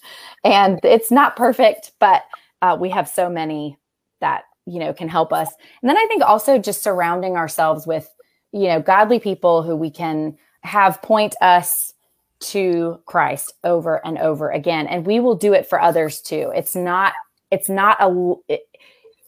And 0.44 0.80
it's 0.82 1.10
not 1.10 1.36
perfect, 1.36 1.92
but 1.98 2.24
uh, 2.60 2.76
we 2.78 2.90
have 2.90 3.08
so 3.08 3.28
many 3.28 3.78
that, 4.20 4.44
you 4.66 4.78
know, 4.78 4.92
can 4.92 5.08
help 5.08 5.32
us. 5.32 5.52
And 5.80 5.88
then 5.88 5.96
I 5.96 6.06
think 6.06 6.22
also 6.22 6.58
just 6.58 6.82
surrounding 6.82 7.36
ourselves 7.36 7.86
with, 7.86 8.08
you 8.52 8.68
know, 8.68 8.80
godly 8.80 9.18
people 9.18 9.62
who 9.62 9.74
we 9.74 9.90
can 9.90 10.36
have 10.62 11.02
point 11.02 11.34
us 11.40 11.92
to 12.40 13.00
Christ 13.06 13.54
over 13.64 14.04
and 14.04 14.18
over 14.18 14.50
again. 14.50 14.86
And 14.86 15.06
we 15.06 15.20
will 15.20 15.36
do 15.36 15.52
it 15.52 15.66
for 15.66 15.80
others 15.80 16.20
too. 16.20 16.52
It's 16.54 16.76
not, 16.76 17.14
it's 17.50 17.68
not 17.68 17.96
a, 18.00 18.34
it, 18.48 18.62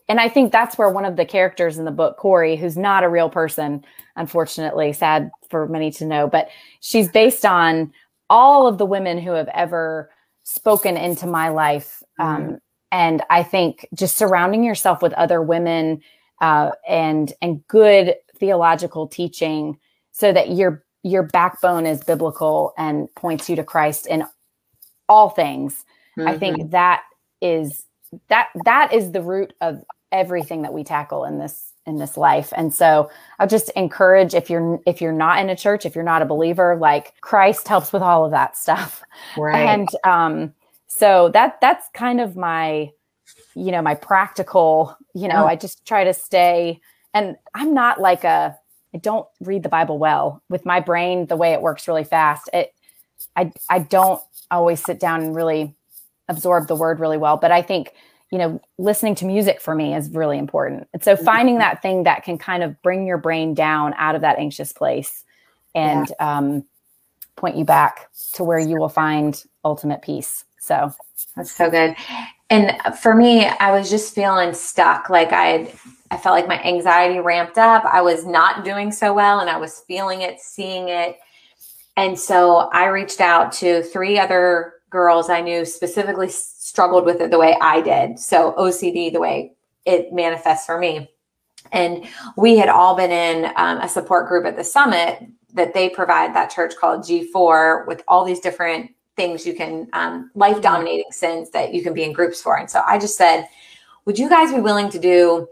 and 0.09 0.21
I 0.21 0.29
think 0.29 0.53
that's 0.53 0.77
where 0.77 0.91
one 0.91 1.05
of 1.05 1.17
the 1.17 1.25
characters 1.25 1.79
in 1.79 1.85
the 1.85 1.91
book, 1.91 2.17
Corey, 2.19 2.57
who's 2.57 2.77
not 2.77 3.05
a 3.05 3.09
real 3.09 3.31
person, 3.31 3.85
unfortunately, 4.17 4.93
sad 4.93 5.31
for 5.49 5.67
many 5.69 5.91
to 5.93 6.05
know, 6.05 6.29
but 6.29 6.49
she's 6.81 7.09
based 7.09 7.45
on 7.45 7.93
all 8.29 8.67
of 8.67 8.79
the 8.79 8.87
women 8.87 9.19
who 9.19 9.33
have 9.33 9.49
ever 9.49 10.11
spoken 10.43 10.97
into 10.97 11.27
my 11.27 11.49
life. 11.49 12.03
Um, 12.19 12.43
mm-hmm. 12.43 12.55
And 12.93 13.23
I 13.31 13.43
think 13.43 13.89
just 13.95 14.17
surrounding 14.17 14.63
yourself 14.63 15.03
with 15.03 15.13
other 15.15 15.43
women 15.43 16.01
uh, 16.41 16.73
and 16.89 17.33
and 17.41 17.67
good 17.67 18.15
theological 18.39 19.09
teaching, 19.09 19.79
so 20.13 20.33
that 20.33 20.51
your 20.51 20.85
your 21.03 21.23
backbone 21.23 21.87
is 21.87 22.05
biblical 22.05 22.73
and 22.79 23.13
points 23.15 23.49
you 23.49 23.57
to 23.57 23.65
Christ 23.65 24.07
in 24.07 24.25
all 25.09 25.31
things. 25.31 25.85
Mm-hmm. 26.17 26.29
I 26.29 26.39
think 26.39 26.71
that 26.71 27.03
is 27.41 27.85
that 28.29 28.49
that 28.65 28.93
is 28.93 29.13
the 29.13 29.23
root 29.23 29.53
of 29.61 29.85
everything 30.13 30.63
that 30.63 30.73
we 30.73 30.85
tackle 30.85 31.25
in 31.25 31.39
this 31.39 31.73
in 31.87 31.99
this 31.99 32.17
life. 32.17 32.53
And 32.57 32.73
so 32.73 33.11
I'll 33.39 33.49
just 33.49 33.69
encourage 33.71 34.35
if 34.35 34.49
you're 34.49 34.81
if 34.87 35.01
you're 35.01 35.13
not 35.13 35.39
in 35.41 35.51
a 35.51 35.57
church, 35.57 35.85
if 35.85 35.95
you're 35.95 36.05
not 36.05 36.23
a 36.23 36.27
believer, 36.27 36.77
like 36.77 37.15
Christ 37.21 37.69
helps 37.69 37.93
with 37.93 38.03
all 38.03 38.25
of 38.25 38.31
that 38.31 38.57
stuff. 38.57 39.03
Right. 39.37 39.67
And 39.67 39.89
um 40.05 40.55
so 40.87 41.29
that 41.31 41.61
that's 41.61 41.89
kind 41.95 42.21
of 42.21 42.37
my 42.37 42.91
you 43.57 43.71
know, 43.71 43.83
my 43.83 43.95
practical, 43.95 44.97
you 45.15 45.29
know. 45.29 45.47
I 45.47 45.57
just 45.57 45.87
try 45.87 46.05
to 46.05 46.15
stay 46.15 46.81
and 47.13 47.37
I'm 47.55 47.75
not 47.75 48.01
like 48.01 48.25
a 48.25 48.57
I 48.95 48.99
don't 48.99 49.27
read 49.41 49.63
the 49.63 49.69
Bible 49.69 49.99
well. 49.99 50.43
With 50.49 50.65
my 50.65 50.81
brain 50.81 51.27
the 51.27 51.37
way 51.37 51.53
it 51.53 51.63
works 51.63 51.89
really 51.89 52.05
fast. 52.05 52.49
It 52.53 52.73
I 53.37 53.53
I 53.69 53.81
don't 53.81 54.23
always 54.51 54.83
sit 54.83 55.01
down 55.01 55.23
and 55.23 55.35
really 55.35 55.75
absorb 56.29 56.69
the 56.69 56.77
word 56.77 57.01
really 57.01 57.19
well, 57.19 57.37
but 57.37 57.53
I 57.53 57.63
think 57.63 57.93
you 58.31 58.39
know, 58.39 58.61
listening 58.79 59.15
to 59.15 59.27
music 59.27 59.61
for 59.61 59.77
me 59.77 59.95
is 59.95 60.11
really 60.11 60.39
important. 60.39 60.89
And 60.93 61.05
so 61.05 61.15
mm-hmm. 61.15 61.25
finding 61.25 61.59
that 61.59 61.83
thing 61.83 62.03
that 62.03 62.25
can 62.25 62.37
kind 62.37 62.65
of 62.65 62.83
bring 62.83 63.07
your 63.07 63.17
brain 63.17 63.55
down 63.55 63.95
out 63.97 64.17
of 64.17 64.23
that 64.23 64.41
anxious 64.41 64.73
place 64.73 65.23
and 65.73 66.09
yeah. 66.09 66.39
um, 66.39 66.65
point 67.37 67.57
you 67.57 67.65
back 67.65 68.11
to 68.33 68.43
where 68.43 68.59
you 68.59 68.77
will 68.77 68.89
find 68.89 69.45
ultimate 69.65 70.03
peace. 70.03 70.45
So 70.59 70.93
that's 71.37 71.53
so 71.53 71.71
good. 71.71 71.95
And 72.51 72.77
for 72.99 73.15
me, 73.15 73.47
I 73.47 73.71
was 73.71 73.89
just 73.89 74.15
feeling 74.15 74.53
stuck. 74.53 75.11
Like 75.11 75.33
I 75.33 75.73
I 76.11 76.17
felt 76.17 76.35
like 76.35 76.49
my 76.49 76.63
anxiety 76.63 77.19
ramped 77.19 77.59
up. 77.59 77.85
I 77.85 78.03
was 78.03 78.27
not 78.27 78.65
doing 78.65 78.93
so 78.93 79.15
well 79.15 79.41
and 79.41 79.51
I 79.51 79.57
was 79.57 79.81
feeling 79.87 80.23
it, 80.23 80.41
seeing 80.41 80.89
it. 80.89 81.19
And 81.97 82.19
so 82.19 82.69
I 82.73 82.87
reached 82.87 83.21
out 83.21 83.53
to 83.53 83.83
three 83.83 84.19
other 84.19 84.74
girls 84.95 85.29
I 85.29 85.41
knew 85.41 85.65
specifically 85.65 86.29
struggled 86.29 87.05
with 87.05 87.21
it 87.21 87.33
the 87.33 87.39
way 87.39 87.57
I 87.61 87.81
did. 87.81 88.17
So 88.17 88.55
OCD, 88.57 89.13
the 89.13 89.19
way 89.19 89.53
it 89.85 90.13
manifests 90.13 90.67
for 90.67 90.79
me. 90.79 91.11
And 91.73 92.07
we 92.37 92.57
had 92.57 92.69
all 92.69 92.95
been 92.95 93.11
in 93.11 93.51
um, 93.57 93.79
a 93.79 93.89
support 93.89 94.29
group 94.29 94.47
at 94.47 94.57
the 94.57 94.63
summit 94.63 95.27
that 95.53 95.75
they 95.75 95.89
provide 95.89 96.33
that 96.37 96.49
church 96.49 96.75
called 96.81 97.01
G4 97.01 97.89
with 97.89 98.05
all 98.07 98.25
these 98.25 98.39
different 98.39 98.89
things 99.17 99.45
you 99.45 99.55
can, 99.55 99.89
um, 99.95 100.31
life 100.37 100.63
dominating 100.63 101.11
sins 101.11 101.51
that 101.51 101.75
you 101.75 101.83
can 101.83 101.93
be 101.93 102.05
in 102.05 102.13
groups 102.13 102.41
for. 102.41 102.57
And 102.57 102.71
so 102.71 102.81
I 102.87 102.97
just 102.97 103.17
said, 103.17 103.49
would 104.05 104.17
you 104.17 104.29
guys 104.29 104.53
be 104.53 104.61
willing 104.61 104.91
to 104.91 105.01
do, 105.01 105.49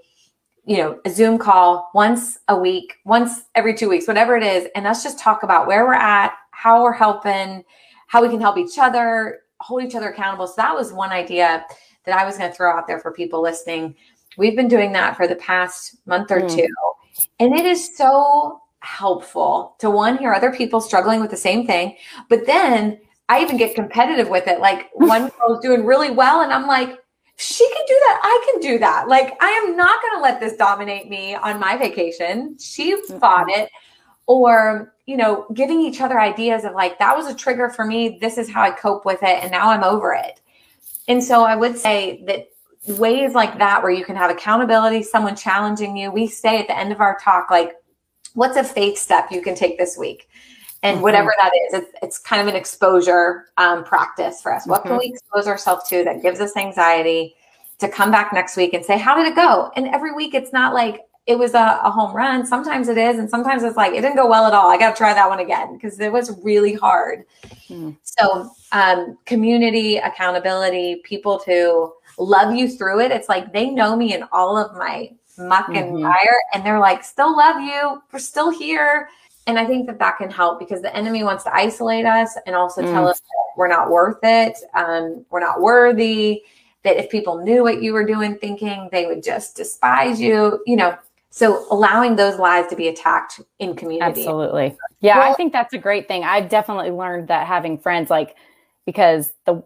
you 0.66 0.76
know, 0.76 1.00
a 1.04 1.10
Zoom 1.10 1.36
call 1.36 1.90
once 1.94 2.38
a 2.46 2.56
week, 2.56 2.94
once 3.04 3.42
every 3.56 3.74
two 3.74 3.88
weeks, 3.88 4.06
whatever 4.06 4.36
it 4.36 4.44
is, 4.44 4.68
and 4.76 4.84
let's 4.84 5.02
just 5.02 5.18
talk 5.18 5.42
about 5.42 5.66
where 5.66 5.84
we're 5.84 5.94
at, 5.94 6.32
how 6.52 6.80
we're 6.84 6.92
helping, 6.92 7.64
how 8.12 8.20
we 8.20 8.28
can 8.28 8.42
help 8.42 8.58
each 8.58 8.78
other, 8.78 9.40
hold 9.60 9.82
each 9.82 9.94
other 9.94 10.10
accountable. 10.10 10.46
So 10.46 10.52
that 10.58 10.74
was 10.74 10.92
one 10.92 11.12
idea 11.12 11.64
that 12.04 12.18
I 12.18 12.26
was 12.26 12.36
going 12.36 12.50
to 12.50 12.54
throw 12.54 12.70
out 12.70 12.86
there 12.86 13.00
for 13.00 13.10
people 13.10 13.40
listening. 13.40 13.94
We've 14.36 14.54
been 14.54 14.68
doing 14.68 14.92
that 14.92 15.16
for 15.16 15.26
the 15.26 15.36
past 15.36 15.96
month 16.04 16.30
or 16.30 16.42
mm. 16.42 16.54
two. 16.54 16.68
And 17.40 17.54
it 17.54 17.64
is 17.64 17.96
so 17.96 18.60
helpful 18.80 19.76
to 19.78 19.88
one, 19.88 20.18
hear 20.18 20.34
other 20.34 20.52
people 20.52 20.82
struggling 20.82 21.20
with 21.22 21.30
the 21.30 21.38
same 21.38 21.66
thing. 21.66 21.96
But 22.28 22.44
then 22.44 23.00
I 23.30 23.40
even 23.40 23.56
get 23.56 23.74
competitive 23.74 24.28
with 24.28 24.46
it. 24.46 24.60
Like 24.60 24.90
one 24.92 25.30
girl's 25.38 25.62
doing 25.62 25.86
really 25.86 26.10
well, 26.10 26.42
and 26.42 26.52
I'm 26.52 26.66
like, 26.66 26.98
she 27.36 27.66
can 27.66 27.84
do 27.88 27.94
that. 27.94 28.20
I 28.22 28.50
can 28.50 28.60
do 28.60 28.78
that. 28.78 29.08
Like, 29.08 29.38
I 29.40 29.48
am 29.48 29.74
not 29.74 30.02
going 30.02 30.16
to 30.16 30.20
let 30.20 30.38
this 30.38 30.54
dominate 30.54 31.08
me 31.08 31.34
on 31.34 31.58
my 31.58 31.78
vacation. 31.78 32.58
She 32.60 32.94
fought 33.18 33.48
it. 33.48 33.70
Or 34.26 34.92
you 35.06 35.16
know, 35.16 35.46
giving 35.52 35.80
each 35.80 36.00
other 36.00 36.20
ideas 36.20 36.64
of 36.64 36.74
like, 36.74 36.98
that 36.98 37.16
was 37.16 37.26
a 37.26 37.34
trigger 37.34 37.68
for 37.68 37.84
me. 37.84 38.18
This 38.20 38.38
is 38.38 38.48
how 38.48 38.62
I 38.62 38.70
cope 38.70 39.04
with 39.04 39.22
it. 39.22 39.42
And 39.42 39.50
now 39.50 39.70
I'm 39.70 39.82
over 39.82 40.14
it. 40.14 40.40
And 41.08 41.22
so 41.22 41.42
I 41.42 41.56
would 41.56 41.76
say 41.76 42.22
that 42.26 42.48
ways 42.98 43.34
like 43.34 43.58
that, 43.58 43.82
where 43.82 43.90
you 43.90 44.04
can 44.04 44.16
have 44.16 44.30
accountability, 44.30 45.02
someone 45.02 45.34
challenging 45.34 45.96
you, 45.96 46.10
we 46.10 46.28
say 46.28 46.58
at 46.58 46.68
the 46.68 46.78
end 46.78 46.92
of 46.92 47.00
our 47.00 47.18
talk, 47.18 47.50
like, 47.50 47.74
what's 48.34 48.56
a 48.56 48.64
faith 48.64 48.96
step 48.96 49.30
you 49.30 49.42
can 49.42 49.54
take 49.54 49.78
this 49.78 49.98
week? 49.98 50.28
And 50.84 50.96
mm-hmm. 50.96 51.02
whatever 51.02 51.34
that 51.40 51.50
is, 51.66 51.74
it's, 51.74 51.92
it's, 52.02 52.18
kind 52.18 52.40
of 52.40 52.48
an 52.48 52.58
exposure 52.58 53.46
um, 53.56 53.84
practice 53.84 54.40
for 54.40 54.54
us. 54.54 54.62
Mm-hmm. 54.62 54.70
What 54.70 54.82
can 54.82 54.92
mm-hmm. 54.92 55.00
we 55.00 55.06
expose 55.06 55.46
ourselves 55.46 55.88
to 55.90 56.04
that 56.04 56.22
gives 56.22 56.40
us 56.40 56.56
anxiety 56.56 57.34
to 57.78 57.88
come 57.88 58.10
back 58.10 58.32
next 58.32 58.56
week 58.56 58.74
and 58.74 58.84
say, 58.84 58.98
how 58.98 59.16
did 59.16 59.26
it 59.26 59.34
go? 59.34 59.72
And 59.76 59.88
every 59.88 60.12
week 60.12 60.34
it's 60.34 60.52
not 60.52 60.72
like, 60.74 61.00
it 61.26 61.38
was 61.38 61.54
a, 61.54 61.80
a, 61.84 61.90
home 61.90 62.14
run. 62.14 62.44
Sometimes 62.44 62.88
it 62.88 62.98
is, 62.98 63.18
and 63.18 63.30
sometimes 63.30 63.62
it's 63.62 63.76
like 63.76 63.92
it 63.92 64.00
didn't 64.00 64.16
go 64.16 64.28
well 64.28 64.46
at 64.46 64.52
all. 64.52 64.68
I 64.68 64.76
got 64.76 64.90
to 64.90 64.96
try 64.96 65.14
that 65.14 65.28
one 65.28 65.38
again 65.38 65.74
because 65.74 66.00
it 66.00 66.10
was 66.10 66.36
really 66.42 66.74
hard. 66.74 67.24
Mm. 67.68 67.96
So, 68.02 68.50
um, 68.72 69.18
community 69.24 69.98
accountability, 69.98 71.00
people 71.04 71.38
to 71.40 71.92
love 72.18 72.54
you 72.54 72.68
through 72.68 73.00
it. 73.00 73.12
It's 73.12 73.28
like 73.28 73.52
they 73.52 73.70
know 73.70 73.94
me 73.94 74.14
in 74.14 74.24
all 74.32 74.58
of 74.58 74.76
my 74.76 75.12
muck 75.38 75.66
mm-hmm. 75.66 75.76
and 75.76 76.02
mire, 76.02 76.42
and 76.54 76.66
they're 76.66 76.80
like, 76.80 77.04
"Still 77.04 77.36
love 77.36 77.60
you. 77.60 78.02
We're 78.12 78.18
still 78.18 78.50
here." 78.50 79.08
And 79.46 79.58
I 79.58 79.66
think 79.66 79.86
that 79.86 79.98
that 79.98 80.18
can 80.18 80.30
help 80.30 80.58
because 80.58 80.82
the 80.82 80.94
enemy 80.94 81.24
wants 81.24 81.44
to 81.44 81.54
isolate 81.54 82.04
us 82.04 82.36
and 82.46 82.54
also 82.54 82.80
mm. 82.80 82.92
tell 82.92 83.08
us 83.08 83.20
we're 83.56 83.68
not 83.68 83.90
worth 83.90 84.18
it, 84.22 84.56
um, 84.74 85.24
we're 85.30 85.40
not 85.40 85.60
worthy. 85.60 86.42
That 86.84 86.96
if 86.96 87.10
people 87.10 87.42
knew 87.44 87.62
what 87.62 87.80
you 87.80 87.92
were 87.92 88.04
doing, 88.04 88.36
thinking 88.38 88.88
they 88.90 89.06
would 89.06 89.22
just 89.22 89.54
despise 89.54 90.20
you. 90.20 90.60
You 90.66 90.74
know, 90.74 90.98
so 91.34 91.64
allowing 91.70 92.16
those 92.16 92.38
lies 92.38 92.66
to 92.68 92.76
be 92.76 92.88
attacked 92.88 93.40
in 93.58 93.74
community. 93.74 94.20
Absolutely. 94.20 94.76
Yeah, 95.00 95.18
well, 95.18 95.32
I 95.32 95.34
think 95.34 95.54
that's 95.54 95.72
a 95.72 95.78
great 95.78 96.06
thing. 96.06 96.24
I've 96.24 96.50
definitely 96.50 96.90
learned 96.90 97.28
that 97.28 97.46
having 97.46 97.78
friends 97.78 98.10
like 98.10 98.36
because 98.84 99.32
the 99.46 99.64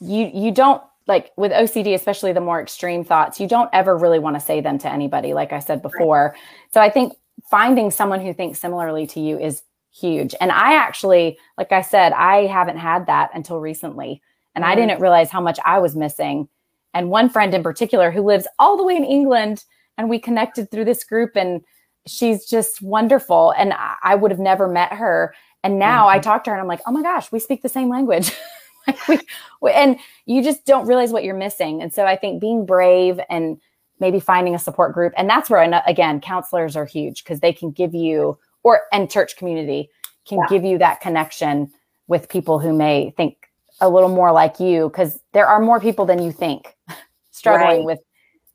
you 0.00 0.30
you 0.32 0.52
don't 0.52 0.80
like 1.08 1.32
with 1.36 1.50
OCD, 1.50 1.92
especially 1.94 2.32
the 2.32 2.40
more 2.40 2.62
extreme 2.62 3.02
thoughts, 3.02 3.40
you 3.40 3.48
don't 3.48 3.68
ever 3.72 3.96
really 3.96 4.20
want 4.20 4.36
to 4.36 4.40
say 4.40 4.60
them 4.60 4.78
to 4.78 4.88
anybody, 4.92 5.34
like 5.34 5.52
I 5.52 5.58
said 5.58 5.82
before. 5.82 6.32
Right. 6.32 6.42
So 6.72 6.80
I 6.80 6.88
think 6.88 7.14
finding 7.50 7.90
someone 7.90 8.20
who 8.20 8.32
thinks 8.32 8.60
similarly 8.60 9.08
to 9.08 9.20
you 9.20 9.40
is 9.40 9.62
huge. 9.92 10.36
And 10.40 10.52
I 10.52 10.74
actually, 10.74 11.36
like 11.58 11.72
I 11.72 11.82
said, 11.82 12.12
I 12.12 12.46
haven't 12.46 12.78
had 12.78 13.06
that 13.06 13.30
until 13.34 13.58
recently. 13.58 14.22
And 14.54 14.62
mm-hmm. 14.62 14.70
I 14.70 14.76
didn't 14.76 15.00
realize 15.00 15.30
how 15.30 15.40
much 15.40 15.58
I 15.64 15.80
was 15.80 15.96
missing. 15.96 16.48
And 16.94 17.10
one 17.10 17.28
friend 17.28 17.52
in 17.54 17.64
particular 17.64 18.12
who 18.12 18.22
lives 18.22 18.46
all 18.60 18.76
the 18.76 18.84
way 18.84 18.94
in 18.94 19.04
England 19.04 19.64
and 19.98 20.08
we 20.08 20.18
connected 20.18 20.70
through 20.70 20.84
this 20.84 21.04
group 21.04 21.36
and 21.36 21.62
she's 22.06 22.46
just 22.46 22.80
wonderful 22.82 23.52
and 23.58 23.74
i 24.02 24.14
would 24.14 24.30
have 24.30 24.40
never 24.40 24.68
met 24.68 24.92
her 24.92 25.34
and 25.64 25.78
now 25.78 26.06
mm-hmm. 26.06 26.16
i 26.16 26.18
talk 26.18 26.44
to 26.44 26.50
her 26.50 26.56
and 26.56 26.62
i'm 26.62 26.68
like 26.68 26.82
oh 26.86 26.92
my 26.92 27.02
gosh 27.02 27.30
we 27.32 27.38
speak 27.38 27.62
the 27.62 27.68
same 27.68 27.88
language 27.88 28.32
like 28.86 29.08
we, 29.08 29.18
we, 29.60 29.72
and 29.72 29.98
you 30.26 30.42
just 30.42 30.64
don't 30.64 30.86
realize 30.86 31.10
what 31.10 31.24
you're 31.24 31.34
missing 31.34 31.82
and 31.82 31.92
so 31.92 32.04
i 32.04 32.16
think 32.16 32.40
being 32.40 32.64
brave 32.64 33.18
and 33.28 33.58
maybe 34.00 34.20
finding 34.20 34.54
a 34.54 34.58
support 34.58 34.92
group. 34.92 35.12
And 35.16 35.28
that's 35.28 35.48
where, 35.48 35.60
I 35.60 35.66
know 35.66 35.80
again, 35.86 36.20
counselors 36.20 36.76
are 36.76 36.84
huge 36.84 37.24
because 37.24 37.40
they 37.40 37.52
can 37.52 37.70
give 37.70 37.94
you, 37.94 38.38
or, 38.62 38.82
and 38.92 39.10
church 39.10 39.36
community 39.36 39.90
can 40.26 40.38
yeah. 40.38 40.46
give 40.48 40.64
you 40.64 40.78
that 40.78 41.00
connection 41.00 41.70
with 42.08 42.28
people 42.28 42.58
who 42.58 42.72
may 42.72 43.12
think 43.16 43.36
a 43.80 43.88
little 43.88 44.08
more 44.08 44.32
like 44.32 44.58
you 44.58 44.88
because 44.88 45.20
there 45.32 45.46
are 45.46 45.60
more 45.60 45.80
people 45.80 46.04
than 46.04 46.22
you 46.22 46.32
think 46.32 46.74
struggling 47.30 47.78
right. 47.78 47.84
with 47.84 48.00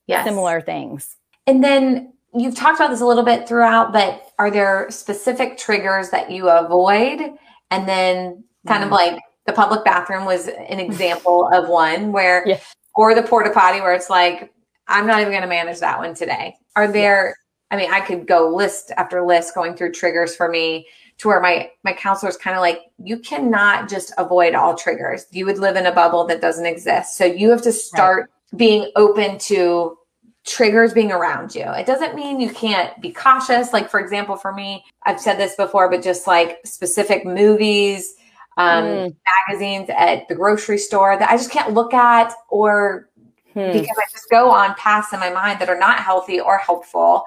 yes. 0.07 0.25
similar 0.25 0.61
things. 0.61 1.15
And 1.51 1.61
then 1.61 2.13
you've 2.33 2.55
talked 2.55 2.79
about 2.79 2.91
this 2.91 3.01
a 3.01 3.05
little 3.05 3.25
bit 3.25 3.45
throughout, 3.45 3.91
but 3.91 4.31
are 4.39 4.49
there 4.49 4.89
specific 4.89 5.57
triggers 5.57 6.09
that 6.11 6.31
you 6.31 6.49
avoid? 6.49 7.19
And 7.71 7.89
then 7.89 8.45
kind 8.65 8.83
mm. 8.83 8.85
of 8.85 8.91
like 8.93 9.21
the 9.45 9.51
public 9.51 9.83
bathroom 9.83 10.23
was 10.23 10.47
an 10.47 10.79
example 10.87 11.49
of 11.53 11.67
one 11.67 12.13
where, 12.13 12.47
yeah. 12.47 12.61
or 12.95 13.13
the 13.13 13.21
porta 13.21 13.49
potty 13.49 13.81
where 13.81 13.93
it's 13.93 14.09
like, 14.09 14.53
I'm 14.87 15.05
not 15.05 15.19
even 15.19 15.33
going 15.33 15.41
to 15.41 15.49
manage 15.49 15.79
that 15.81 15.99
one 15.99 16.15
today. 16.15 16.55
Are 16.77 16.89
there. 16.89 17.35
I 17.69 17.75
mean, 17.75 17.91
I 17.91 17.99
could 17.99 18.27
go 18.27 18.47
list 18.47 18.93
after 18.95 19.25
list 19.25 19.53
going 19.53 19.75
through 19.75 19.91
triggers 19.91 20.33
for 20.33 20.49
me 20.49 20.87
to 21.17 21.27
where 21.27 21.41
my 21.41 21.69
my 21.83 21.91
counselor 21.91 22.29
is 22.29 22.37
kind 22.37 22.55
of 22.55 22.61
like 22.61 22.81
you 22.97 23.19
cannot 23.19 23.89
just 23.89 24.13
avoid 24.17 24.55
all 24.55 24.73
triggers 24.75 25.25
you 25.31 25.45
would 25.45 25.59
live 25.59 25.75
in 25.75 25.85
a 25.85 25.91
bubble 25.91 26.25
that 26.25 26.41
doesn't 26.41 26.65
exist 26.65 27.15
so 27.15 27.25
you 27.25 27.51
have 27.51 27.61
to 27.61 27.71
start 27.71 28.29
right. 28.51 28.57
being 28.57 28.91
open 28.95 29.37
to 29.37 29.95
triggers 30.45 30.93
being 30.93 31.11
around 31.11 31.53
you 31.53 31.65
it 31.73 31.85
doesn't 31.85 32.15
mean 32.15 32.39
you 32.39 32.49
can't 32.49 32.99
be 32.99 33.11
cautious 33.11 33.73
like 33.73 33.89
for 33.89 33.99
example 33.99 34.35
for 34.35 34.51
me 34.51 34.83
i've 35.03 35.19
said 35.19 35.37
this 35.37 35.55
before 35.55 35.89
but 35.89 36.01
just 36.01 36.25
like 36.25 36.59
specific 36.65 37.25
movies 37.25 38.15
um, 38.57 38.83
mm. 38.83 39.15
magazines 39.47 39.89
at 39.95 40.27
the 40.27 40.35
grocery 40.35 40.79
store 40.79 41.17
that 41.17 41.29
i 41.29 41.37
just 41.37 41.51
can't 41.51 41.73
look 41.73 41.93
at 41.93 42.33
or 42.49 43.07
hmm. 43.53 43.71
because 43.71 43.97
i 43.97 44.11
just 44.11 44.29
go 44.31 44.49
on 44.49 44.73
paths 44.75 45.13
in 45.13 45.19
my 45.19 45.29
mind 45.29 45.59
that 45.59 45.69
are 45.69 45.77
not 45.77 45.99
healthy 45.99 46.39
or 46.39 46.57
helpful 46.57 47.25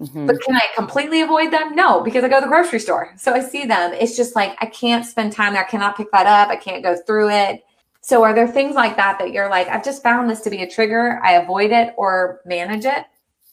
Mm-hmm. 0.00 0.26
But 0.26 0.42
can 0.42 0.54
I 0.54 0.62
completely 0.74 1.22
avoid 1.22 1.52
them? 1.52 1.74
No, 1.74 2.02
because 2.02 2.22
I 2.22 2.28
go 2.28 2.36
to 2.36 2.42
the 2.42 2.48
grocery 2.48 2.80
store. 2.80 3.14
So 3.16 3.32
I 3.32 3.40
see 3.40 3.64
them. 3.64 3.94
It's 3.94 4.16
just 4.16 4.36
like 4.36 4.56
I 4.60 4.66
can't 4.66 5.06
spend 5.06 5.32
time 5.32 5.54
there. 5.54 5.64
I 5.64 5.68
cannot 5.68 5.96
pick 5.96 6.10
that 6.12 6.26
up. 6.26 6.48
I 6.48 6.56
can't 6.56 6.82
go 6.82 6.96
through 7.06 7.30
it. 7.30 7.64
So 8.06 8.22
are 8.22 8.34
there 8.34 8.46
things 8.46 8.74
like 8.74 8.96
that 8.96 9.18
that 9.18 9.32
you're 9.32 9.50
like, 9.50 9.68
I've 9.68 9.84
just 9.84 10.02
found 10.02 10.30
this 10.30 10.40
to 10.42 10.50
be 10.50 10.62
a 10.62 10.70
trigger. 10.70 11.20
I 11.24 11.32
avoid 11.32 11.72
it 11.72 11.92
or 11.96 12.40
manage 12.44 12.84
it? 12.84 13.04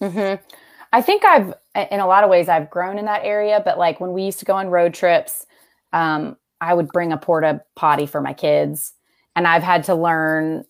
Mm-hmm. 0.01 0.43
I 0.91 1.01
think 1.01 1.25
I've, 1.25 1.53
in 1.91 1.99
a 1.99 2.05
lot 2.05 2.23
of 2.23 2.29
ways, 2.29 2.47
I've 2.47 2.69
grown 2.69 2.99
in 2.99 3.05
that 3.05 3.25
area. 3.25 3.61
But 3.65 3.79
like 3.79 3.99
when 3.99 4.13
we 4.13 4.23
used 4.23 4.39
to 4.39 4.45
go 4.45 4.53
on 4.53 4.67
road 4.67 4.93
trips, 4.93 5.45
um, 5.91 6.37
I 6.61 6.73
would 6.75 6.87
bring 6.89 7.11
a 7.11 7.17
porta 7.17 7.61
potty 7.75 8.05
for 8.05 8.21
my 8.21 8.33
kids. 8.33 8.93
And 9.35 9.47
I've 9.47 9.63
had 9.63 9.85
to 9.85 9.95
learn 9.95 10.65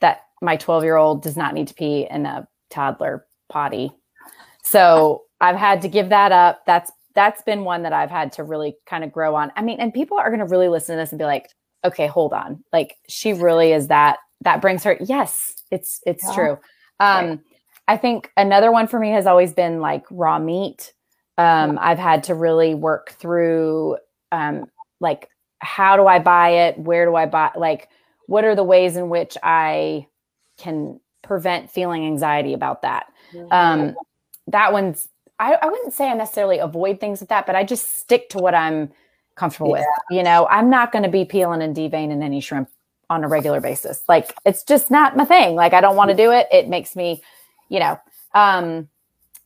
that 0.00 0.24
my 0.42 0.56
12 0.56 0.84
year 0.84 0.96
old 0.96 1.22
does 1.22 1.36
not 1.36 1.54
need 1.54 1.68
to 1.68 1.74
pee 1.74 2.06
in 2.10 2.26
a 2.26 2.46
toddler 2.68 3.24
potty 3.48 3.92
so 4.62 5.24
I've 5.40 5.56
had 5.56 5.82
to 5.82 5.88
give 5.88 6.08
that 6.08 6.32
up. 6.32 6.64
That's 6.66 6.90
that's 7.14 7.42
been 7.42 7.64
one 7.64 7.82
that 7.82 7.92
I've 7.92 8.10
had 8.10 8.32
to 8.32 8.44
really 8.44 8.76
kind 8.86 9.04
of 9.04 9.12
grow 9.12 9.34
on. 9.34 9.52
I 9.54 9.62
mean, 9.62 9.80
and 9.80 9.92
people 9.92 10.16
are 10.16 10.30
going 10.30 10.40
to 10.40 10.46
really 10.46 10.68
listen 10.68 10.96
to 10.96 11.02
this 11.02 11.10
and 11.10 11.18
be 11.18 11.26
like, 11.26 11.50
"Okay, 11.84 12.06
hold 12.06 12.32
on. 12.32 12.62
Like 12.72 12.96
she 13.08 13.32
really 13.32 13.72
is 13.72 13.88
that 13.88 14.18
that 14.42 14.60
brings 14.60 14.84
her 14.84 14.96
yes, 15.00 15.54
it's 15.70 16.00
it's 16.06 16.24
yeah. 16.24 16.34
true." 16.34 16.58
Um 17.00 17.28
right. 17.28 17.38
I 17.88 17.96
think 17.96 18.30
another 18.36 18.70
one 18.70 18.86
for 18.86 18.98
me 18.98 19.10
has 19.10 19.26
always 19.26 19.52
been 19.52 19.80
like 19.80 20.04
raw 20.10 20.38
meat. 20.38 20.92
Um 21.38 21.78
I've 21.80 21.98
had 21.98 22.24
to 22.24 22.34
really 22.34 22.74
work 22.74 23.10
through 23.12 23.98
um 24.30 24.66
like 25.00 25.28
how 25.58 25.96
do 25.96 26.06
I 26.06 26.18
buy 26.18 26.48
it? 26.50 26.78
Where 26.78 27.06
do 27.06 27.14
I 27.14 27.26
buy 27.26 27.50
like 27.56 27.88
what 28.26 28.44
are 28.44 28.54
the 28.54 28.64
ways 28.64 28.96
in 28.96 29.08
which 29.08 29.36
I 29.42 30.06
can 30.58 31.00
prevent 31.22 31.70
feeling 31.70 32.06
anxiety 32.06 32.54
about 32.54 32.82
that? 32.82 33.06
Um 33.50 33.96
that 34.48 34.72
one's 34.72 35.08
I, 35.38 35.54
I 35.60 35.66
wouldn't 35.66 35.92
say 35.92 36.08
I 36.08 36.14
necessarily 36.14 36.58
avoid 36.58 37.00
things 37.00 37.18
with 37.18 37.30
that, 37.30 37.46
but 37.46 37.56
I 37.56 37.64
just 37.64 37.98
stick 37.98 38.28
to 38.30 38.38
what 38.38 38.54
I'm 38.54 38.92
comfortable 39.34 39.76
yeah. 39.76 39.80
with. 39.80 40.16
You 40.16 40.22
know, 40.22 40.46
I'm 40.50 40.70
not 40.70 40.92
going 40.92 41.04
to 41.04 41.10
be 41.10 41.24
peeling 41.24 41.62
and 41.62 41.76
deveining 41.76 42.22
any 42.22 42.40
shrimp 42.40 42.68
on 43.10 43.24
a 43.24 43.28
regular 43.28 43.60
basis. 43.60 44.02
Like 44.08 44.34
it's 44.44 44.62
just 44.62 44.90
not 44.90 45.16
my 45.16 45.24
thing. 45.24 45.54
Like 45.54 45.74
I 45.74 45.80
don't 45.80 45.96
want 45.96 46.10
to 46.10 46.16
do 46.16 46.30
it. 46.30 46.48
It 46.50 46.68
makes 46.68 46.96
me, 46.96 47.22
you 47.68 47.80
know, 47.80 48.00
um, 48.34 48.88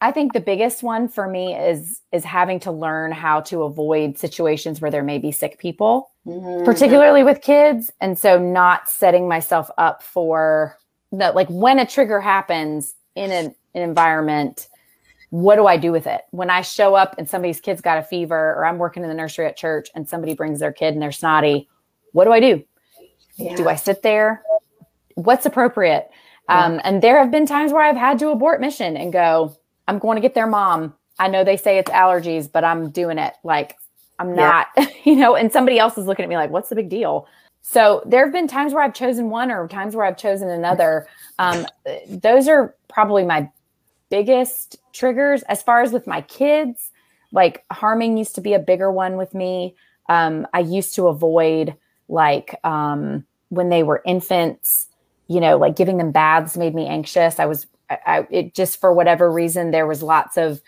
I 0.01 0.13
think 0.13 0.35
the 0.35 0.41
biggest 0.41 0.83
one 0.83 1.09
for 1.09 1.27
me 1.27 1.55
is 1.55 2.03
is 2.13 2.25
having 2.25 2.61
to 2.61 2.71
learn 2.71 3.13
how 3.13 3.41
to 3.43 3.63
avoid 3.63 4.19
situations 4.19 4.81
where 4.81 4.91
there 4.91 5.03
may 5.03 5.19
be 5.19 5.33
sick 5.33 5.59
people, 5.59 6.11
mm-hmm. 6.27 6.65
particularly 6.65 7.25
with 7.25 7.41
kids, 7.41 7.91
and 8.01 8.19
so 8.19 8.39
not 8.39 8.89
setting 8.89 9.27
myself 9.27 9.71
up 9.79 10.03
for 10.03 10.77
that. 11.13 11.35
Like 11.35 11.49
when 11.49 11.79
a 11.79 11.87
trigger 11.87 12.21
happens 12.21 12.95
in 13.15 13.33
an, 13.33 13.55
an 13.75 13.83
environment, 13.83 14.69
what 15.31 15.57
do 15.57 15.67
I 15.67 15.77
do 15.77 15.93
with 15.93 16.07
it? 16.07 16.23
When 16.31 16.51
I 16.51 16.63
show 16.63 16.95
up 16.95 17.17
and 17.19 17.29
somebody's 17.29 17.61
kid's 17.61 17.81
got 17.81 17.99
a 17.99 18.03
fever, 18.03 18.55
or 18.55 18.65
I'm 18.65 18.79
working 18.79 19.03
in 19.03 19.09
the 19.09 19.15
nursery 19.15 19.47
at 19.47 19.57
church 19.57 19.89
and 19.95 20.09
somebody 20.09 20.35
brings 20.35 20.61
their 20.61 20.73
kid 20.73 20.95
and 20.95 21.03
they're 21.03 21.13
snotty, 21.13 21.69
what 22.13 22.25
do 22.25 22.33
I 22.33 22.41
do? 22.41 22.65
Yeah. 23.37 23.57
Do 23.57 23.69
I 23.69 23.75
sit 23.75 24.03
there? 24.03 24.43
What's 25.15 25.47
appropriate? 25.47 26.09
Yeah. 26.49 26.65
Um, 26.65 26.81
and 26.85 27.03
there 27.03 27.19
have 27.19 27.31
been 27.31 27.47
times 27.47 27.73
where 27.73 27.83
I've 27.83 27.97
had 27.97 28.19
to 28.21 28.29
abort 28.29 28.61
mission 28.61 28.97
and 28.97 29.13
go, 29.13 29.57
I'm 29.89 29.99
going 29.99 30.17
to 30.17 30.23
get 30.23 30.35
their 30.35 30.47
mom. 30.47 30.95
I 31.19 31.29
know 31.29 31.45
they 31.45 31.57
say 31.57 31.79
it's 31.79 31.91
allergies, 31.91 32.51
but 32.51 32.65
I'm 32.65 32.91
doing 32.91 33.19
it. 33.19 33.35
Like 33.43 33.77
I'm 34.19 34.35
not, 34.35 34.69
yeah. 34.77 34.87
you 35.05 35.17
know, 35.17 35.35
and 35.35 35.53
somebody 35.53 35.79
else 35.79 35.99
is 35.99 36.07
looking 36.07 36.23
at 36.23 36.29
me 36.29 36.37
like, 36.37 36.51
what's 36.51 36.69
the 36.69 36.77
big 36.77 36.89
deal? 36.89 37.27
So 37.63 38.03
there 38.07 38.25
have 38.25 38.33
been 38.33 38.47
times 38.47 38.73
where 38.73 38.83
I've 38.83 38.95
chosen 38.95 39.29
one 39.29 39.51
or 39.51 39.67
times 39.67 39.97
where 39.97 40.07
I've 40.07 40.17
chosen 40.17 40.49
another. 40.49 41.09
Um, 41.41 41.67
those 42.09 42.47
are 42.47 42.77
probably 42.89 43.25
my 43.25 43.51
biggest 44.11 44.77
triggers 44.93 45.43
as 45.45 45.63
far 45.63 45.83
as 45.83 45.93
with 45.93 46.07
my 46.07 46.21
kids 46.23 46.91
like 47.33 47.65
harming 47.71 48.17
used 48.17 48.35
to 48.35 48.41
be 48.41 48.55
a 48.55 48.59
bigger 48.59 48.91
one 48.91 49.17
with 49.17 49.35
me. 49.35 49.75
Um, 50.09 50.47
i 50.55 50.61
used 50.61 50.95
to 50.95 51.09
avoid 51.09 51.75
like 52.09 52.55
um, 52.65 53.25
when 53.49 53.69
they 53.71 53.83
were 53.83 54.03
infants 54.07 54.87
you 55.29 55.41
know 55.41 55.57
like 55.57 55.75
giving 55.75 55.97
them 55.97 56.13
baths 56.13 56.57
made 56.57 56.75
me 56.75 56.87
anxious. 56.87 57.39
I 57.39 57.47
was 57.47 57.67
I, 57.91 57.99
I, 58.07 58.27
it 58.31 58.55
just 58.55 58.81
for 58.81 58.93
whatever 58.93 59.31
reason 59.31 59.71
there 59.71 59.87
was 59.87 60.03
lots 60.03 60.37
of 60.37 60.61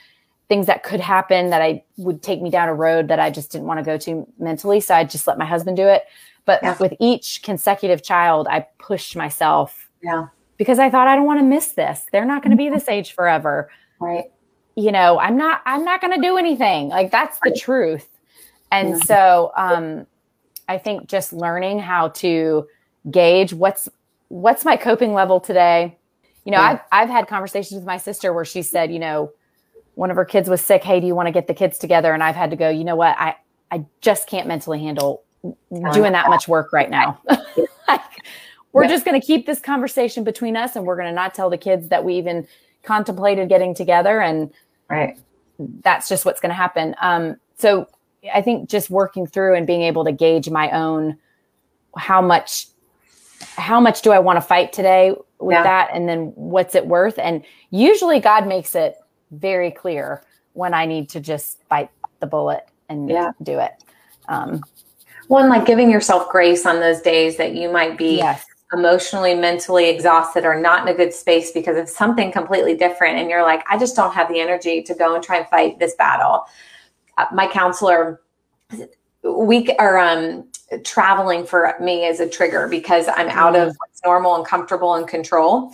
things 0.48 0.66
that 0.66 0.83
could 0.83 1.01
happen 1.01 1.51
that 1.51 1.61
i 1.61 1.83
would 1.98 2.22
take 2.22 2.40
me 2.40 2.48
down 2.48 2.68
a 2.68 2.74
road 2.74 3.09
that 3.09 3.20
i 3.20 3.29
just 3.31 3.53
didn't 3.53 3.66
want 3.66 3.79
to 3.79 3.85
go 3.85 3.98
to 3.98 4.27
mentally 4.38 4.81
so 4.81 4.94
i 4.94 5.05
just 5.05 5.27
let 5.27 5.38
my 5.38 5.44
husband 5.44 5.77
do 5.77 5.87
it. 5.87 6.05
But 6.46 6.61
yeah. 6.62 6.79
with 6.79 6.94
each 6.98 7.42
consecutive 7.42 8.03
child 8.03 8.48
i 8.51 8.66
pushed 8.79 9.14
myself 9.14 9.88
yeah 10.03 10.29
because 10.59 10.79
I 10.79 10.90
thought 10.90 11.09
I 11.09 11.16
don't 11.16 11.25
want 11.25 11.40
to 11.40 11.44
miss 11.44 11.73
this. 11.73 12.03
They're 12.12 12.27
not 12.27 12.42
going 12.42 12.51
to 12.51 12.57
be 12.57 12.68
this 12.68 12.83
mm-hmm. 12.83 12.92
age 12.92 13.12
forever. 13.12 13.71
Right. 13.99 14.25
You 14.77 14.92
know, 14.92 15.18
I'm 15.18 15.37
not 15.37 15.62
I'm 15.64 15.85
not 15.85 16.01
going 16.01 16.14
to 16.14 16.21
do 16.21 16.37
anything. 16.37 16.88
Like 16.88 17.11
that's 17.11 17.38
the 17.42 17.57
truth. 17.59 18.07
And 18.71 18.90
yeah. 18.90 18.97
so 18.99 19.53
um 19.57 20.07
I 20.68 20.79
think 20.79 21.09
just 21.09 21.33
learning 21.33 21.79
how 21.79 22.09
to 22.09 22.66
gauge 23.11 23.55
what's 23.55 23.88
what's 24.29 24.64
my 24.64 24.77
coping 24.77 25.14
level 25.14 25.40
today. 25.40 25.97
You 26.44 26.53
know, 26.53 26.59
yeah. 26.59 26.68
I've 26.68 26.81
I've 26.92 27.09
had 27.09 27.27
conversations 27.27 27.79
with 27.79 27.87
my 27.87 27.97
sister 27.97 28.33
where 28.33 28.44
she 28.44 28.62
said, 28.62 28.92
you 28.92 28.99
know, 28.99 29.33
one 29.94 30.11
of 30.11 30.16
her 30.16 30.25
kids 30.25 30.49
was 30.49 30.61
sick. 30.61 30.85
Hey, 30.85 31.01
do 31.01 31.07
you 31.07 31.14
want 31.14 31.27
to 31.27 31.33
get 31.33 31.47
the 31.47 31.55
kids 31.55 31.79
together? 31.79 32.12
And 32.12 32.23
I've 32.23 32.37
had 32.37 32.51
to 32.51 32.57
go, 32.57 32.68
you 32.68 32.85
know 32.85 32.97
what? 32.97 33.16
I 33.18 33.37
I 33.71 33.85
just 34.01 34.29
can't 34.29 34.47
mentally 34.47 34.79
handle 34.81 35.25
doing 35.92 36.12
that 36.12 36.29
much 36.29 36.49
work 36.49 36.73
right 36.73 36.88
now. 36.88 37.21
like, 37.88 38.01
we're 38.72 38.85
yeah. 38.85 38.90
just 38.90 39.04
going 39.04 39.18
to 39.20 39.26
keep 39.26 39.46
this 39.46 39.61
conversation 39.61 40.24
between 40.24 40.57
us 40.57 40.76
and 40.76 40.85
we're 40.85 40.96
going 40.96 41.09
to 41.09 41.14
not 41.14 41.35
tell 41.35 41.50
the 41.50 41.59
kids 41.59 41.88
that 41.88 42.04
we 42.04 42.14
even 42.14 42.46
contemplated 42.83 43.48
getting 43.48 43.74
together 43.74 44.20
and 44.20 44.50
right 44.88 45.18
that's 45.83 46.09
just 46.09 46.24
what's 46.24 46.40
going 46.40 46.50
to 46.50 46.54
happen 46.54 46.94
um, 47.00 47.37
so 47.57 47.87
i 48.33 48.40
think 48.40 48.68
just 48.68 48.90
working 48.90 49.26
through 49.26 49.54
and 49.54 49.66
being 49.66 49.83
able 49.83 50.04
to 50.04 50.12
gauge 50.12 50.48
my 50.50 50.70
own 50.70 51.16
how 51.96 52.22
much 52.22 52.66
how 53.57 53.81
much 53.81 54.02
do 54.02 54.11
i 54.11 54.18
want 54.18 54.37
to 54.37 54.40
fight 54.40 54.72
today 54.72 55.14
with 55.40 55.54
yeah. 55.54 55.62
that 55.62 55.90
and 55.92 56.09
then 56.09 56.33
what's 56.35 56.74
it 56.74 56.87
worth 56.87 57.18
and 57.18 57.44
usually 57.70 58.20
god 58.20 58.46
makes 58.46 58.74
it 58.74 58.96
very 59.33 59.70
clear 59.70 60.22
when 60.52 60.74
i 60.74 60.87
need 60.87 61.09
to 61.09 61.20
just 61.20 61.66
bite 61.68 61.90
the 62.20 62.26
bullet 62.26 62.68
and 62.88 63.09
yeah. 63.09 63.33
do 63.42 63.59
it 63.59 63.85
um, 64.28 64.62
one 65.28 65.48
like 65.48 65.66
giving 65.66 65.90
yourself 65.90 66.28
grace 66.28 66.66
on 66.66 66.81
those 66.81 67.00
days 67.00 67.37
that 67.37 67.54
you 67.54 67.70
might 67.70 67.96
be 67.96 68.16
yes 68.16 68.44
emotionally, 68.72 69.35
mentally 69.35 69.88
exhausted 69.88 70.44
or 70.44 70.61
not 70.61 70.83
in 70.83 70.94
a 70.94 70.96
good 70.96 71.12
space 71.12 71.52
because 71.52 71.76
of 71.76 71.88
something 71.88 72.31
completely 72.31 72.74
different. 72.74 73.18
And 73.18 73.31
you're 73.31 73.42
like, 73.42 73.64
I 73.68 73.78
just 73.78 73.96
don't 73.96 74.12
have 74.12 74.28
the 74.28 74.40
energy 74.40 74.83
to 74.83 74.94
go 74.94 75.14
and 75.14 75.24
try 75.24 75.38
and 75.38 75.48
fight 75.48 75.78
this 75.78 75.94
battle. 75.94 76.44
Uh, 77.16 77.26
my 77.33 77.48
counselor, 77.48 78.20
we 79.22 79.70
are 79.78 79.98
um, 79.98 80.46
traveling 80.85 81.46
for 81.46 81.74
me 81.81 82.04
as 82.07 82.20
a 82.20 82.28
trigger 82.28 82.68
because 82.68 83.07
I'm 83.09 83.28
out 83.28 83.57
of 83.57 83.72
mm. 83.72 83.76
what's 83.78 84.02
normal 84.04 84.37
and 84.37 84.44
comfortable 84.44 84.94
and 84.94 85.09
control. 85.09 85.72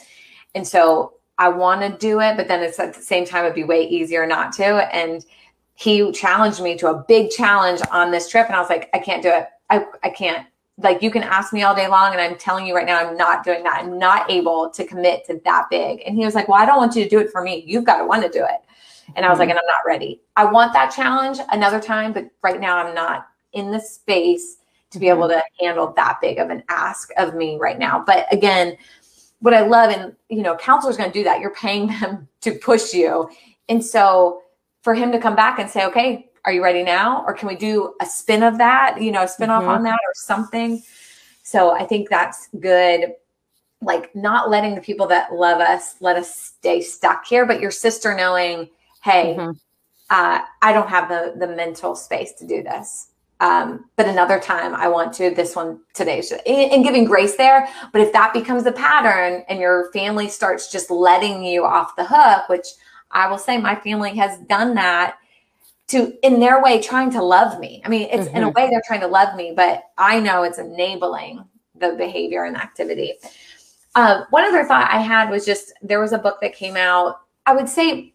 And 0.55 0.67
so 0.67 1.15
I 1.39 1.49
want 1.49 1.81
to 1.81 1.99
do 1.99 2.21
it, 2.21 2.37
but 2.37 2.47
then 2.47 2.63
it's 2.63 2.79
at 2.79 2.95
the 2.95 3.03
same 3.03 3.25
time, 3.25 3.45
it'd 3.45 3.57
be 3.57 3.65
way 3.65 3.89
easier 3.89 4.25
not 4.25 4.53
to. 4.55 4.65
And 4.95 5.25
he 5.75 6.13
challenged 6.13 6.63
me 6.63 6.79
to 6.79 6.91
a 6.91 7.05
big 7.09 7.31
challenge 7.31 7.81
on 7.91 8.13
this 8.13 8.29
trip. 8.29 8.47
And 8.47 8.55
I 8.55 8.61
was 8.61 8.69
like, 8.71 8.89
I 8.95 9.01
can't 9.01 9.23
do 9.23 9.31
it. 9.31 9.49
I, 9.69 9.85
I 10.05 10.11
can't 10.11 10.47
like 10.79 11.03
you 11.03 11.11
can 11.11 11.23
ask 11.23 11.53
me 11.53 11.63
all 11.63 11.75
day 11.75 11.87
long 11.89 12.13
and 12.13 12.21
i'm 12.21 12.37
telling 12.37 12.67
you 12.67 12.75
right 12.75 12.87
now 12.87 12.99
i'm 12.99 13.17
not 13.17 13.45
doing 13.45 13.63
that. 13.63 13.83
I'm 13.83 13.99
not 13.99 14.31
able 14.31 14.71
to 14.71 14.85
commit 14.85 15.25
to 15.27 15.41
that 15.45 15.67
big. 15.71 16.03
And 16.05 16.17
he 16.17 16.25
was 16.25 16.35
like 16.35 16.49
well 16.49 16.61
i 16.61 16.67
don't 16.67 16.79
want 16.79 16.97
you 16.97 17.05
to 17.05 17.09
do 17.09 17.21
it 17.21 17.31
for 17.31 17.43
me. 17.43 17.65
You've 17.67 17.85
got 17.85 17.99
to 17.99 18.07
want 18.07 18.23
to 18.23 18.29
do 18.29 18.45
it. 18.45 18.61
And 19.15 19.25
i 19.25 19.29
was 19.29 19.39
mm-hmm. 19.39 19.41
like 19.41 19.51
and 19.51 19.59
i'm 19.59 19.67
not 19.67 19.87
ready. 19.87 20.21
I 20.37 20.45
want 20.45 20.73
that 20.73 20.91
challenge 20.91 21.39
another 21.53 21.81
time 21.81 22.13
but 22.13 22.29
right 22.43 22.61
now 22.61 22.79
i'm 22.79 22.95
not 22.95 23.29
in 23.53 23.71
the 23.71 23.81
space 23.81 24.57
to 24.91 24.99
be 24.99 25.09
able 25.09 25.29
mm-hmm. 25.29 25.39
to 25.39 25.65
handle 25.65 25.93
that 25.97 26.19
big 26.21 26.39
of 26.39 26.51
an 26.51 26.63
ask 26.69 27.11
of 27.19 27.35
me 27.35 27.57
right 27.57 27.79
now. 27.79 28.03
But 28.05 28.33
again 28.33 28.77
what 29.41 29.55
i 29.55 29.61
love 29.61 29.91
and 29.91 30.15
you 30.29 30.43
know 30.43 30.57
counselors 30.57 30.97
going 30.97 31.11
to 31.11 31.19
do 31.19 31.25
that. 31.25 31.41
You're 31.41 31.55
paying 31.55 31.87
them 32.01 32.29
to 32.41 32.53
push 32.53 32.93
you. 32.93 33.29
And 33.69 33.85
so 33.85 34.43
for 34.83 34.93
him 34.93 35.13
to 35.13 35.19
come 35.19 35.37
back 35.37 35.59
and 35.61 35.71
say 35.71 35.87
okay 35.87 36.31
are 36.45 36.53
you 36.53 36.63
ready 36.63 36.83
now? 36.83 37.25
Or 37.27 37.33
can 37.33 37.49
we 37.49 37.57
do 37.57 37.95
a 38.01 38.07
spin 38.07 38.43
of 38.43 38.59
that, 38.59 39.01
you 39.01 39.11
know, 39.11 39.23
a 39.23 39.29
spin 39.29 39.49
mm-hmm. 39.49 39.69
off 39.69 39.77
on 39.77 39.83
that 39.85 39.95
or 39.95 40.13
something? 40.15 40.83
So 41.43 41.71
I 41.73 41.85
think 41.85 42.09
that's 42.09 42.49
good. 42.61 43.13
Like 43.81 44.15
not 44.15 44.51
letting 44.51 44.75
the 44.75 44.81
people 44.81 45.07
that 45.09 45.35
love 45.35 45.61
us 45.61 45.97
let 46.01 46.17
us 46.17 46.35
stay 46.35 46.81
stuck 46.81 47.27
here, 47.27 47.45
but 47.47 47.61
your 47.61 47.71
sister 47.71 48.15
knowing, 48.15 48.69
hey, 49.03 49.37
mm-hmm. 49.39 49.51
uh, 50.11 50.41
I 50.63 50.73
don't 50.73 50.89
have 50.89 51.09
the 51.09 51.35
the 51.39 51.55
mental 51.55 51.95
space 51.95 52.33
to 52.35 52.47
do 52.47 52.63
this. 52.63 53.09
Um, 53.41 53.87
but 53.97 54.09
another 54.09 54.39
time 54.39 54.75
I 54.75 54.89
want 54.89 55.13
to 55.15 55.35
this 55.35 55.57
one 55.57 55.81
today 55.93 56.23
and 56.47 56.85
giving 56.85 57.05
grace 57.05 57.37
there. 57.37 57.69
But 57.93 58.01
if 58.01 58.13
that 58.13 58.33
becomes 58.33 58.65
a 58.65 58.73
pattern 58.73 59.45
and 59.49 59.59
your 59.59 59.91
family 59.93 60.29
starts 60.29 60.71
just 60.71 60.91
letting 60.91 61.45
you 61.45 61.65
off 61.65 61.97
the 61.97 62.07
hook, 62.07 62.49
which 62.49 62.69
I 63.11 63.29
will 63.29 63.39
say 63.39 63.59
my 63.59 63.75
family 63.75 64.17
has 64.17 64.39
done 64.47 64.75
that 64.75 65.17
to 65.89 66.15
in 66.23 66.41
their 66.41 66.63
way 66.63 66.81
trying 66.81 67.11
to 67.13 67.23
love 67.23 67.61
me. 67.61 67.83
I 67.85 67.89
mean, 67.89 68.09
it's 68.11 68.27
mm-hmm. 68.27 68.37
in 68.37 68.43
a 68.43 68.47
mm-hmm. 68.47 68.61
way 68.61 68.71
they're 68.71 68.83
trying 68.87 69.01
to 69.01 69.07
love 69.07 69.37
me, 69.37 69.53
but 69.55 69.85
I 69.99 70.21
know 70.21 70.43
it's 70.43 70.59
enabling 70.59 71.45
the 71.75 71.95
behavior 71.99 72.45
and 72.45 72.57
activity. 72.57 73.15
Uh, 73.95 74.25
one 74.31 74.45
other 74.45 74.65
thought 74.65 74.91
I 74.91 75.01
had 75.01 75.31
was 75.31 75.45
just 75.45 75.73
there 75.83 76.01
was 76.01 76.13
a 76.13 76.19
book 76.19 76.39
that 76.41 76.55
came 76.55 76.77
out. 76.77 77.21
I 77.47 77.55
would 77.55 77.69
say 77.69 78.15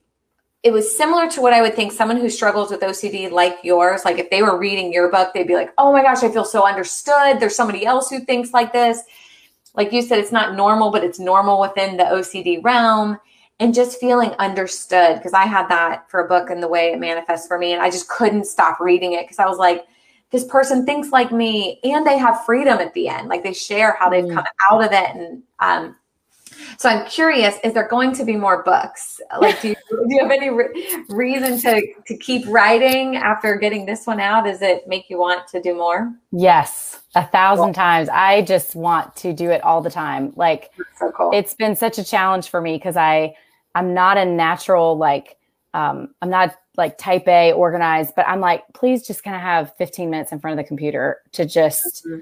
it 0.63 0.71
was 0.71 0.95
similar 0.95 1.29
to 1.29 1.41
what 1.41 1.53
I 1.53 1.61
would 1.61 1.75
think 1.75 1.91
someone 1.91 2.17
who 2.17 2.29
struggles 2.29 2.69
with 2.69 2.81
OCD 2.81 3.31
like 3.31 3.59
yours, 3.63 4.03
like 4.03 4.17
if 4.17 4.29
they 4.29 4.41
were 4.41 4.57
reading 4.59 4.91
your 4.91 5.09
book, 5.09 5.33
they'd 5.33 5.47
be 5.47 5.55
like, 5.55 5.71
oh 5.77 5.93
my 5.93 6.01
gosh, 6.01 6.23
I 6.23 6.31
feel 6.31 6.43
so 6.43 6.67
understood. 6.67 7.39
There's 7.39 7.55
somebody 7.55 7.85
else 7.85 8.09
who 8.09 8.19
thinks 8.19 8.51
like 8.51 8.73
this. 8.73 9.01
Like 9.75 9.93
you 9.93 10.01
said, 10.01 10.19
it's 10.19 10.33
not 10.33 10.55
normal, 10.55 10.91
but 10.91 11.03
it's 11.03 11.19
normal 11.19 11.61
within 11.61 11.95
the 11.95 12.03
OCD 12.03 12.61
realm 12.61 13.17
and 13.59 13.73
just 13.73 13.99
feeling 13.99 14.31
understood 14.39 15.17
because 15.17 15.33
I 15.33 15.45
had 15.45 15.67
that 15.67 16.09
for 16.09 16.21
a 16.21 16.27
book 16.27 16.49
and 16.49 16.63
the 16.63 16.67
way 16.67 16.91
it 16.93 16.99
manifests 16.99 17.47
for 17.47 17.57
me. 17.57 17.73
And 17.73 17.81
I 17.81 17.89
just 17.89 18.07
couldn't 18.07 18.45
stop 18.45 18.79
reading 18.79 19.13
it 19.13 19.23
because 19.23 19.39
I 19.39 19.45
was 19.45 19.57
like, 19.57 19.85
this 20.31 20.45
person 20.45 20.85
thinks 20.85 21.09
like 21.09 21.31
me 21.31 21.79
and 21.83 22.05
they 22.05 22.17
have 22.17 22.45
freedom 22.45 22.79
at 22.79 22.93
the 22.93 23.09
end. 23.09 23.27
Like 23.27 23.43
they 23.43 23.53
share 23.53 23.97
how 23.99 24.09
they've 24.09 24.23
mm. 24.23 24.33
come 24.33 24.45
out 24.71 24.83
of 24.83 24.91
it. 24.91 25.15
And 25.15 25.43
um, 25.59 25.95
so 26.77 26.87
I'm 26.87 27.05
curious, 27.07 27.55
is 27.63 27.73
there 27.73 27.87
going 27.87 28.13
to 28.13 28.23
be 28.23 28.35
more 28.35 28.63
books? 28.63 29.19
Like, 29.39 29.61
do 29.61 29.69
you, 29.69 29.75
do 29.89 30.05
you 30.07 30.19
have 30.21 30.31
any 30.31 30.49
re- 30.49 31.05
reason 31.09 31.59
to, 31.59 31.81
to 32.07 32.17
keep 32.17 32.47
writing 32.47 33.15
after 33.15 33.55
getting 33.55 33.85
this 33.85 34.05
one 34.07 34.19
out? 34.19 34.45
Does 34.45 34.61
it 34.61 34.87
make 34.87 35.09
you 35.09 35.17
want 35.19 35.47
to 35.49 35.61
do 35.61 35.75
more? 35.75 36.13
Yes, 36.31 36.99
a 37.15 37.25
thousand 37.25 37.73
times. 37.73 38.07
I 38.09 38.43
just 38.43 38.75
want 38.75 39.15
to 39.17 39.33
do 39.33 39.49
it 39.49 39.63
all 39.63 39.81
the 39.81 39.89
time. 39.89 40.31
Like, 40.35 40.71
so 40.97 41.11
cool. 41.11 41.31
it's 41.33 41.53
been 41.53 41.75
such 41.75 41.97
a 41.97 42.03
challenge 42.03 42.49
for 42.49 42.61
me 42.61 42.75
because 42.75 42.97
I, 42.97 43.35
I'm 43.79 43.93
not 43.93 44.17
a 44.17 44.25
natural 44.25 44.97
like 44.97 45.37
um, 45.73 46.13
I'm 46.21 46.29
not 46.29 46.55
like 46.75 46.97
type 46.97 47.27
A 47.27 47.53
organized, 47.53 48.13
but 48.15 48.27
I'm 48.27 48.41
like, 48.41 48.63
please 48.73 49.07
just 49.07 49.23
kind 49.23 49.35
of 49.35 49.41
have 49.41 49.73
15 49.77 50.09
minutes 50.09 50.31
in 50.31 50.39
front 50.39 50.59
of 50.59 50.63
the 50.63 50.67
computer 50.67 51.21
to 51.33 51.45
just 51.45 52.05
mm-hmm. 52.05 52.21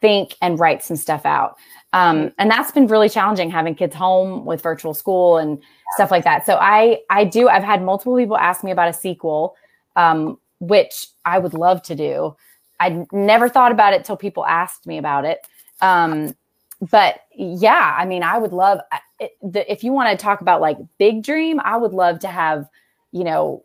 think 0.00 0.36
and 0.40 0.60
write 0.60 0.84
some 0.84 0.96
stuff 0.96 1.26
out. 1.26 1.56
Um, 1.92 2.16
mm-hmm. 2.16 2.28
and 2.38 2.50
that's 2.50 2.70
been 2.70 2.86
really 2.86 3.08
challenging 3.08 3.50
having 3.50 3.74
kids 3.74 3.96
home 3.96 4.44
with 4.44 4.62
virtual 4.62 4.94
school 4.94 5.38
and 5.38 5.58
yeah. 5.58 5.64
stuff 5.94 6.12
like 6.12 6.22
that. 6.22 6.46
So 6.46 6.56
I 6.60 7.00
I 7.10 7.24
do 7.24 7.48
I've 7.48 7.64
had 7.64 7.82
multiple 7.82 8.16
people 8.16 8.36
ask 8.36 8.62
me 8.62 8.70
about 8.70 8.88
a 8.88 8.92
sequel, 8.92 9.56
um, 9.96 10.38
which 10.60 11.08
I 11.24 11.40
would 11.40 11.54
love 11.54 11.82
to 11.84 11.96
do. 11.96 12.36
I 12.78 13.04
never 13.10 13.48
thought 13.48 13.72
about 13.72 13.92
it 13.92 14.04
till 14.04 14.16
people 14.16 14.46
asked 14.46 14.86
me 14.86 14.98
about 14.98 15.24
it. 15.24 15.44
Um, 15.80 16.36
but 16.80 17.20
yeah, 17.34 17.94
I 17.98 18.06
mean, 18.06 18.22
I 18.22 18.38
would 18.38 18.52
love 18.52 18.80
it, 19.18 19.32
the, 19.42 19.70
if 19.70 19.84
you 19.84 19.92
want 19.92 20.18
to 20.18 20.22
talk 20.22 20.40
about 20.40 20.60
like 20.60 20.78
big 20.98 21.22
dream, 21.22 21.60
I 21.60 21.76
would 21.76 21.92
love 21.92 22.20
to 22.20 22.28
have, 22.28 22.68
you 23.12 23.24
know, 23.24 23.64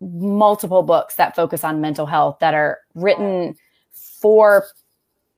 multiple 0.00 0.82
books 0.82 1.16
that 1.16 1.34
focus 1.34 1.64
on 1.64 1.80
mental 1.80 2.06
health 2.06 2.38
that 2.40 2.54
are 2.54 2.78
written 2.94 3.56
for 3.92 4.66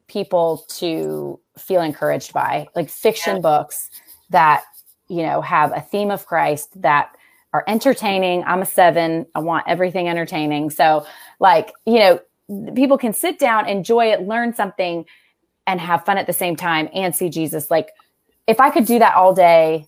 people 0.09 0.65
to 0.69 1.41
feel 1.59 1.81
encouraged 1.81 2.33
by, 2.33 2.67
like 2.75 2.91
fiction 2.91 3.37
yeah. 3.37 3.43
books 3.43 3.91
that, 4.31 4.65
you 5.09 5.23
know, 5.23 5.41
have 5.41 5.73
a 5.73 5.81
theme 5.81 6.11
of 6.11 6.27
Christ 6.27 6.81
that 6.83 7.11
are 7.53 7.65
entertaining. 7.67 8.45
I'm 8.45 8.61
a 8.61 8.67
seven. 8.67 9.27
I 9.35 9.41
want 9.41 9.65
everything 9.67 10.09
entertaining. 10.09 10.71
So, 10.71 11.07
like, 11.41 11.73
you 11.87 11.99
know, 11.99 12.21
people 12.75 12.99
can 12.99 13.13
sit 13.13 13.39
down, 13.39 13.69
enjoy 13.69 14.13
it, 14.13 14.23
learn 14.23 14.55
something, 14.55 15.07
and 15.67 15.81
have 15.81 16.05
fun 16.05 16.19
at 16.19 16.27
the 16.27 16.33
same 16.33 16.57
time 16.57 16.89
and 16.93 17.15
see 17.15 17.29
Jesus. 17.29 17.71
Like, 17.71 17.91
if 18.47 18.61
I 18.61 18.71
could 18.71 18.87
do 18.87 18.99
that 18.99 19.15
all 19.15 19.35
day, 19.35 19.87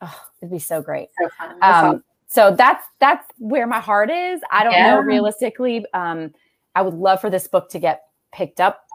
oh, 0.00 0.20
it'd 0.40 0.50
be 0.50 0.58
so 0.58 0.82
great. 0.82 1.08
So, 1.18 1.28
um, 1.62 2.04
so 2.26 2.54
that's 2.56 2.84
that's 2.98 3.26
where 3.38 3.66
my 3.66 3.80
heart 3.80 4.10
is. 4.10 4.40
I 4.50 4.64
don't 4.64 4.72
yeah. 4.72 4.94
know 4.94 5.00
realistically. 5.00 5.84
Um, 5.94 6.32
I 6.74 6.82
would 6.82 6.94
love 6.94 7.20
for 7.20 7.30
this 7.30 7.46
book 7.46 7.68
to 7.70 7.78
get 7.78 8.04
picked 8.32 8.60
up 8.60 8.86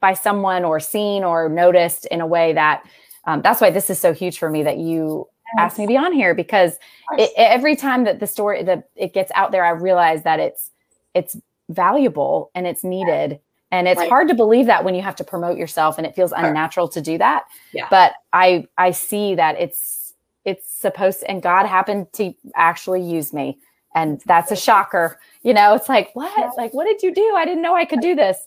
by 0.00 0.14
someone 0.14 0.64
or 0.64 0.78
seen 0.78 1.24
or 1.24 1.48
noticed 1.48 2.06
in 2.06 2.20
a 2.20 2.26
way 2.26 2.52
that 2.52 2.84
um, 3.26 3.42
that's 3.42 3.60
why 3.60 3.70
this 3.70 3.90
is 3.90 3.98
so 3.98 4.14
huge 4.14 4.38
for 4.38 4.48
me 4.50 4.62
that 4.62 4.78
you 4.78 5.26
yes. 5.56 5.64
asked 5.64 5.78
me 5.78 5.84
to 5.84 5.88
be 5.88 5.96
on 5.96 6.12
here 6.12 6.34
because 6.34 6.78
it, 7.18 7.30
every 7.36 7.74
time 7.74 8.04
that 8.04 8.20
the 8.20 8.26
story 8.26 8.62
that 8.62 8.88
it 8.94 9.12
gets 9.12 9.32
out 9.34 9.50
there, 9.52 9.64
I 9.64 9.70
realize 9.70 10.22
that 10.22 10.38
it's 10.38 10.70
it's 11.14 11.36
valuable 11.68 12.50
and 12.54 12.66
it's 12.66 12.84
needed 12.84 13.40
and 13.72 13.88
it's 13.88 13.98
right. 13.98 14.08
hard 14.08 14.28
to 14.28 14.34
believe 14.34 14.66
that 14.66 14.84
when 14.84 14.94
you 14.94 15.02
have 15.02 15.16
to 15.16 15.24
promote 15.24 15.58
yourself 15.58 15.98
and 15.98 16.06
it 16.06 16.14
feels 16.14 16.32
unnatural 16.32 16.88
to 16.88 17.00
do 17.00 17.18
that. 17.18 17.44
Yeah. 17.72 17.88
but 17.90 18.12
i 18.32 18.66
i 18.78 18.90
see 18.90 19.34
that 19.34 19.60
it's 19.60 20.14
it's 20.44 20.70
supposed 20.70 21.20
to, 21.20 21.30
and 21.30 21.42
god 21.42 21.66
happened 21.66 22.12
to 22.14 22.32
actually 22.54 23.02
use 23.02 23.32
me. 23.32 23.58
And 23.94 24.20
that's 24.26 24.52
a 24.52 24.56
shocker. 24.56 25.18
You 25.42 25.54
know 25.54 25.74
it's 25.74 25.88
like 25.88 26.10
what? 26.14 26.56
Like 26.56 26.74
what 26.74 26.84
did 26.84 27.02
you 27.02 27.14
do? 27.14 27.34
I 27.36 27.44
didn't 27.44 27.62
know 27.62 27.74
i 27.74 27.84
could 27.84 28.00
do 28.00 28.14
this. 28.14 28.38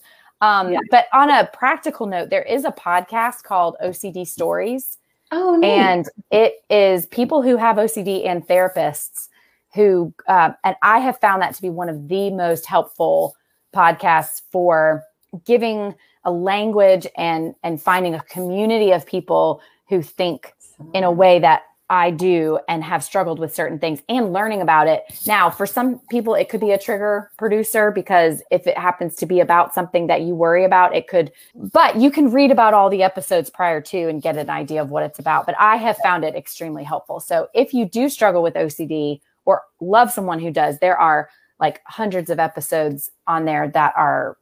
Um, 0.41 0.71
yeah. 0.71 0.79
but 0.89 1.08
on 1.12 1.29
a 1.29 1.49
practical 1.51 2.05
note 2.05 2.29
there 2.29 2.43
is 2.43 2.63
a 2.63 2.71
podcast 2.71 3.43
called 3.43 3.75
ocd 3.84 4.27
stories. 4.27 4.97
Oh 5.32 5.62
and 5.62 6.08
it 6.32 6.55
is 6.69 7.05
people 7.08 7.41
who 7.41 7.58
have 7.58 7.75
ocd 7.75 8.25
and 8.25 8.47
therapists 8.47 9.27
who 9.75 10.13
uh, 10.27 10.51
and 10.63 10.75
i 10.82 10.97
have 10.99 11.19
found 11.19 11.41
that 11.41 11.53
to 11.55 11.62
be 11.62 11.69
one 11.69 11.89
of 11.89 12.08
the 12.08 12.32
most 12.32 12.65
helpful 12.65 13.36
podcasts 13.75 14.41
for 14.51 15.03
giving 15.46 15.96
a 16.26 16.32
language 16.32 17.08
and 17.18 17.56
and 17.63 17.82
finding 17.82 18.13
a 18.13 18.22
community 18.24 18.92
of 18.92 19.06
people 19.06 19.62
who 19.88 20.02
think 20.02 20.54
in 20.94 21.04
a 21.04 21.12
way 21.12 21.39
that 21.39 21.63
I 21.89 22.12
do 22.12 22.60
and 22.68 22.84
have 22.84 23.04
struggled 23.04 23.39
with 23.39 23.54
certain 23.54 23.80
things 23.80 24.02
and 24.08 24.32
learning 24.32 24.62
about 24.62 24.88
it. 24.88 25.04
Now, 25.26 25.50
for 25.50 25.65
some 25.65 26.00
people, 26.12 26.36
it 26.36 26.48
could 26.48 26.60
be 26.60 26.72
a 26.72 26.78
trigger 26.78 27.32
producer 27.38 27.89
because 27.89 28.44
if 28.52 28.68
it 28.68 28.78
happens 28.78 29.15
to 29.15 29.26
be 29.26 29.39
about 29.39 29.74
something 29.74 30.06
that 30.08 30.22
you 30.22 30.36
worry 30.36 30.63
about, 30.63 30.96
it 30.96 31.08
could, 31.08 31.32
but 31.56 31.96
you 31.96 32.12
can 32.12 32.32
read 32.32 32.52
about 32.52 32.76
all 32.76 32.92
the 32.92 33.02
episodes 33.02 33.50
prior 33.50 33.82
to 33.82 34.08
and 34.08 34.22
get 34.22 34.38
an 34.38 34.52
idea 34.52 34.82
of 34.82 34.92
what 34.92 35.04
it's 35.04 35.18
about. 35.18 35.48
But 35.48 35.56
I 35.58 35.78
have 35.78 35.98
found 35.98 36.24
it 36.24 36.36
extremely 36.36 36.84
helpful. 36.84 37.20
So 37.20 37.48
if 37.56 37.74
you 37.74 37.86
do 37.86 38.08
struggle 38.08 38.44
with 38.44 38.54
OCD 38.54 39.22
or 39.46 39.63
love 39.82 40.12
someone 40.12 40.39
who 40.39 40.52
does, 40.52 40.78
there 40.78 40.98
are 40.98 41.30
like 41.60 41.82
hundreds 41.88 42.30
of 42.30 42.39
episodes 42.39 43.10
on 43.26 43.46
there 43.46 43.68
that 43.68 43.94
are 43.98 44.38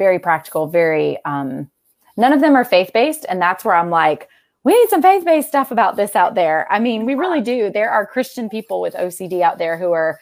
very 0.00 0.18
practical, 0.18 0.66
very 0.66 1.22
um 1.26 1.70
none 2.16 2.32
of 2.32 2.40
them 2.40 2.56
are 2.56 2.64
faith-based 2.64 3.26
and 3.28 3.40
that's 3.40 3.64
where 3.64 3.76
I'm 3.76 3.90
like 3.90 4.28
we 4.64 4.72
need 4.74 4.90
some 4.90 5.02
faith-based 5.02 5.48
stuff 5.48 5.70
about 5.70 5.96
this 5.96 6.16
out 6.16 6.34
there. 6.34 6.66
I 6.70 6.78
mean, 6.78 7.06
we 7.06 7.14
really 7.14 7.40
do. 7.40 7.70
There 7.70 7.90
are 7.90 8.06
Christian 8.06 8.50
people 8.50 8.80
with 8.80 8.94
OCD 8.94 9.42
out 9.42 9.58
there 9.58 9.78
who 9.78 9.92
are 9.92 10.18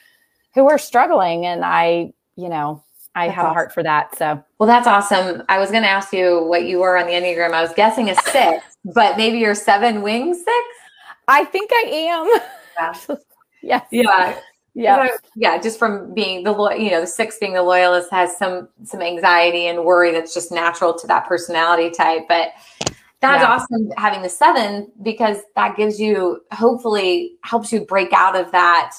who 0.54 0.68
are 0.68 0.78
struggling 0.78 1.46
and 1.46 1.64
I, 1.64 2.12
you 2.36 2.48
know, 2.48 2.84
I 3.14 3.26
that's 3.26 3.36
have 3.36 3.44
awesome. 3.44 3.50
a 3.50 3.54
heart 3.54 3.72
for 3.72 3.82
that. 3.84 4.18
So, 4.18 4.42
well, 4.58 4.66
that's 4.66 4.86
awesome. 4.86 5.42
I 5.48 5.58
was 5.58 5.70
going 5.70 5.82
to 5.82 5.88
ask 5.88 6.12
you 6.12 6.44
what 6.44 6.64
you 6.64 6.78
were 6.80 6.96
on 6.96 7.06
the 7.06 7.12
Enneagram. 7.12 7.52
I 7.52 7.62
was 7.62 7.72
guessing 7.74 8.10
a 8.10 8.14
six, 8.16 8.64
but 8.94 9.16
maybe 9.16 9.38
you're 9.38 9.54
seven 9.54 10.02
wings 10.02 10.38
six. 10.38 10.66
I 11.26 11.44
think 11.44 11.70
I 11.72 11.84
am. 12.10 12.40
Yeah. 12.76 13.16
yes. 13.62 13.86
Yeah 13.90 14.38
yeah 14.78 15.08
yeah 15.36 15.58
just 15.58 15.78
from 15.78 16.12
being 16.14 16.44
the 16.44 16.52
you 16.78 16.90
know 16.90 17.00
the 17.00 17.06
six 17.06 17.38
being 17.38 17.52
the 17.52 17.62
loyalist 17.62 18.10
has 18.10 18.36
some 18.36 18.68
some 18.84 19.02
anxiety 19.02 19.66
and 19.66 19.84
worry 19.84 20.12
that's 20.12 20.32
just 20.32 20.52
natural 20.52 20.96
to 20.96 21.06
that 21.06 21.26
personality 21.26 21.90
type 21.90 22.22
but 22.28 22.50
that's 23.20 23.42
yeah. 23.42 23.48
awesome 23.48 23.90
having 23.96 24.22
the 24.22 24.28
seven 24.28 24.90
because 25.02 25.38
that 25.56 25.76
gives 25.76 26.00
you 26.00 26.40
hopefully 26.52 27.32
helps 27.42 27.72
you 27.72 27.80
break 27.80 28.12
out 28.12 28.36
of 28.36 28.50
that 28.52 28.92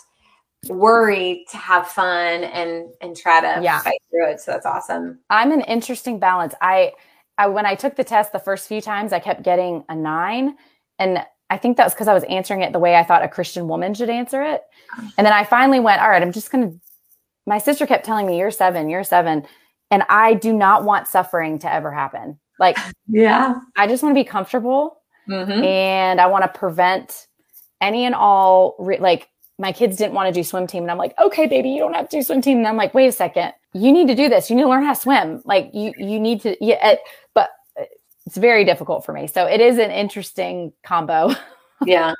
worry 0.68 1.46
to 1.50 1.58
have 1.58 1.88
fun 1.88 2.44
and 2.44 2.90
and 3.02 3.16
try 3.16 3.40
to 3.40 3.64
yeah. 3.64 3.80
fight 3.80 4.00
through 4.10 4.30
it 4.30 4.42
so 4.42 4.52
that's 4.52 4.66
awesome 4.66 5.18
i'm 5.30 5.52
an 5.52 5.62
interesting 5.62 6.20
balance 6.20 6.54
i 6.62 6.92
I, 7.40 7.48
when 7.48 7.66
I 7.66 7.74
took 7.74 7.96
the 7.96 8.04
test 8.04 8.34
the 8.34 8.40
first 8.40 8.68
few 8.68 8.82
times, 8.82 9.14
I 9.14 9.20
kept 9.20 9.44
getting 9.44 9.86
a 9.88 9.96
nine. 9.96 10.58
And 11.00 11.26
I 11.50 11.58
think 11.58 11.78
that 11.78 11.86
was 11.86 11.94
because 11.94 12.08
I 12.08 12.14
was 12.14 12.24
answering 12.26 12.62
it 12.62 12.74
the 12.74 12.80
way 12.80 12.96
I 12.96 13.04
thought 13.04 13.24
a 13.24 13.28
Christian 13.28 13.68
woman 13.68 13.94
should 13.94 14.10
answer 14.10 14.44
it. 14.44 14.64
And 15.18 15.26
then 15.26 15.34
I 15.34 15.44
finally 15.44 15.80
went, 15.80 16.02
all 16.02 16.10
right, 16.10 16.22
I'm 16.22 16.32
just 16.32 16.52
going 16.52 16.72
to. 16.72 16.80
My 17.46 17.58
sister 17.58 17.88
kept 17.88 18.06
telling 18.06 18.28
me, 18.28 18.38
you're 18.38 18.52
seven, 18.52 18.90
you're 18.90 19.04
seven. 19.04 19.46
And 19.90 20.04
I 20.10 20.36
do 20.36 20.54
not 20.54 20.84
want 20.84 21.08
suffering 21.08 21.58
to 21.60 21.74
ever 21.74 21.92
happen. 21.92 22.40
Like, 22.60 22.78
yeah, 23.08 23.56
I 23.76 23.88
just 23.88 24.04
want 24.04 24.16
to 24.16 24.20
be 24.20 24.28
comfortable 24.28 25.02
mm-hmm. 25.28 25.64
and 25.64 26.22
I 26.22 26.28
want 26.28 26.44
to 26.44 26.60
prevent 26.60 27.28
any 27.82 28.06
and 28.06 28.14
all, 28.14 28.76
re- 28.78 29.00
like, 29.00 29.30
my 29.58 29.72
kids 29.72 29.98
didn't 29.98 30.14
want 30.14 30.28
to 30.28 30.40
do 30.40 30.44
swim 30.44 30.68
team. 30.68 30.84
And 30.84 30.92
I'm 30.92 30.98
like, 30.98 31.14
okay, 31.20 31.48
baby, 31.48 31.70
you 31.70 31.80
don't 31.80 31.94
have 31.94 32.08
to 32.10 32.18
do 32.18 32.24
swim 32.24 32.42
team. 32.42 32.60
And 32.60 32.68
I'm 32.68 32.78
like, 32.78 32.94
wait 32.94 33.08
a 33.08 33.12
second, 33.12 33.54
you 33.74 33.92
need 33.92 34.08
to 34.08 34.16
do 34.16 34.30
this. 34.30 34.50
You 34.50 34.56
need 34.56 34.64
to 34.64 34.70
learn 34.70 34.84
how 34.84 34.94
to 34.94 35.00
swim. 35.00 35.42
Like, 35.44 35.72
you, 35.74 35.94
you 35.98 36.20
need 36.20 36.42
to, 36.42 36.56
yeah, 36.64 36.96
but 37.34 37.50
it's 38.30 38.38
very 38.38 38.64
difficult 38.64 39.04
for 39.04 39.12
me. 39.12 39.26
So 39.26 39.48
it 39.48 39.60
is 39.60 39.80
an 39.80 39.90
interesting 39.90 40.72
combo. 40.84 41.32
yeah. 41.84 42.14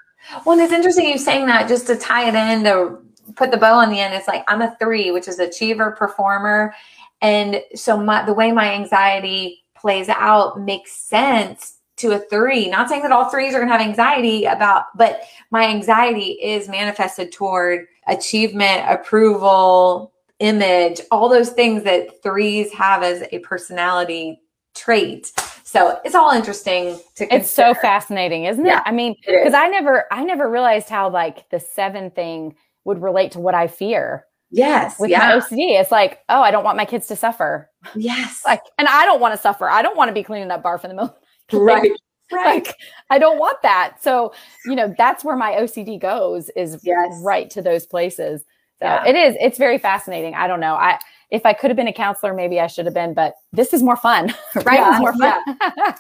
Well, 0.44 0.58
it's 0.58 0.74
interesting 0.74 1.08
you 1.08 1.20
saying 1.20 1.46
that 1.46 1.68
just 1.68 1.86
to 1.86 1.96
tie 1.96 2.28
it 2.28 2.34
in 2.34 2.64
to 2.64 2.98
put 3.36 3.52
the 3.52 3.58
bow 3.58 3.76
on 3.76 3.92
the 3.92 4.00
end. 4.00 4.16
It's 4.16 4.28
like 4.28 4.44
I'm 4.48 4.64
a 4.64 4.76
three, 4.80 5.12
which 5.12 5.28
is 5.28 5.38
achiever, 5.38 5.92
performer, 5.92 6.74
and 7.22 7.62
so 7.76 7.96
my 7.96 8.26
the 8.26 8.34
way 8.34 8.52
my 8.52 8.74
anxiety 8.74 9.64
plays 9.76 10.10
out 10.10 10.60
makes 10.60 10.94
sense 10.94 11.78
to 11.98 12.14
a 12.14 12.20
three. 12.20 12.72
Not 12.72 12.90
saying 12.90 13.04
that 13.04 13.12
all 13.12 13.30
threes 13.30 13.54
are 13.54 13.60
going 13.60 13.70
to 13.70 13.78
have 13.78 13.88
anxiety 13.88 14.46
about, 14.46 14.86
but 14.96 15.22
my 15.52 15.68
anxiety 15.68 16.40
is 16.42 16.68
manifested 16.68 17.32
toward 17.32 17.86
achievement, 18.08 18.84
approval, 18.90 20.12
image, 20.40 21.02
all 21.12 21.30
those 21.30 21.52
things 21.52 21.84
that 21.84 22.24
threes 22.24 22.74
have 22.74 23.04
as 23.04 23.26
a 23.32 23.38
personality 23.40 24.42
trait. 24.74 25.32
So 25.70 26.00
it's 26.04 26.16
all 26.16 26.32
interesting 26.32 26.96
to 27.16 27.28
consider. 27.28 27.36
It's 27.36 27.52
so 27.52 27.76
fascinating, 27.76 28.46
isn't 28.46 28.66
it? 28.66 28.70
Yeah, 28.70 28.82
I 28.86 28.92
mean, 28.92 29.16
because 29.24 29.54
I 29.54 29.68
never 29.68 30.12
I 30.12 30.24
never 30.24 30.50
realized 30.50 30.90
how 30.90 31.12
like 31.12 31.48
the 31.52 31.60
seven 31.60 32.10
thing 32.10 32.56
would 32.86 33.04
relate 33.04 33.34
to 33.34 33.40
what 33.40 33.54
I 33.54 33.68
fear. 33.68 34.26
Yes. 34.50 35.00
With 35.00 35.12
yeah. 35.12 35.20
my 35.20 35.36
OCD. 35.36 35.80
It's 35.80 35.92
like, 35.92 36.22
oh, 36.28 36.42
I 36.42 36.50
don't 36.50 36.64
want 36.64 36.76
my 36.76 36.86
kids 36.86 37.06
to 37.08 37.16
suffer. 37.16 37.70
Yes. 37.96 38.42
Like, 38.48 38.64
and 38.80 38.88
I 38.88 39.06
don't 39.06 39.20
want 39.20 39.36
to 39.36 39.38
suffer. 39.40 39.70
I 39.70 39.84
don't 39.84 39.96
want 39.96 40.10
to 40.10 40.14
be 40.14 40.24
cleaning 40.24 40.50
up 40.50 40.64
barf 40.64 40.84
in 40.84 40.90
the 40.90 40.96
middle. 40.96 41.16
Right. 41.54 41.92
Right. 42.32 42.66
Like, 42.66 42.76
I 43.12 43.20
don't 43.20 43.38
want 43.38 43.62
that. 43.62 43.98
So, 44.02 44.34
you 44.66 44.76
know, 44.76 44.94
that's 44.98 45.24
where 45.24 45.36
my 45.36 45.52
OCD 45.52 46.00
goes 46.00 46.50
is 46.56 46.80
yes. 46.84 47.22
right 47.24 47.48
to 47.52 47.62
those 47.62 47.86
places. 47.86 48.44
So 48.80 48.86
yeah. 48.86 49.06
it 49.06 49.16
is, 49.16 49.36
it's 49.40 49.58
very 49.58 49.78
fascinating. 49.78 50.36
I 50.36 50.48
don't 50.48 50.60
know. 50.60 50.76
I, 50.76 51.00
if 51.32 51.46
I 51.46 51.54
could 51.54 51.70
have 51.70 51.78
been 51.78 51.88
a 51.88 51.94
counselor, 51.94 52.34
maybe 52.34 52.60
I 52.60 52.68
should 52.68 52.86
have 52.86 52.94
been, 52.94 53.14
but 53.14 53.36
this 53.52 53.74
is 53.74 53.84
more 53.84 53.98
fun, 53.98 54.34
right? 54.64 54.80
Yeah, 54.80 54.98
more 55.00 55.14
fun. 55.14 55.42
Yeah. 55.48 55.96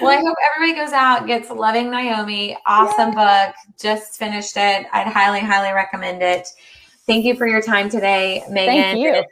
well, 0.00 0.10
I 0.10 0.20
hope 0.20 0.36
everybody 0.54 0.78
goes 0.78 0.92
out, 0.92 1.26
gets 1.26 1.50
Loving 1.50 1.90
Naomi. 1.90 2.56
Awesome 2.66 3.12
yeah. 3.14 3.46
book. 3.46 3.56
Just 3.80 4.18
finished 4.18 4.56
it. 4.56 4.86
I'd 4.92 5.06
highly, 5.06 5.40
highly 5.40 5.72
recommend 5.72 6.22
it. 6.22 6.48
Thank 7.06 7.24
you 7.24 7.34
for 7.34 7.46
your 7.46 7.62
time 7.62 7.88
today, 7.88 8.44
Megan. 8.48 8.74
Thank 8.74 8.98
you. 9.00 9.24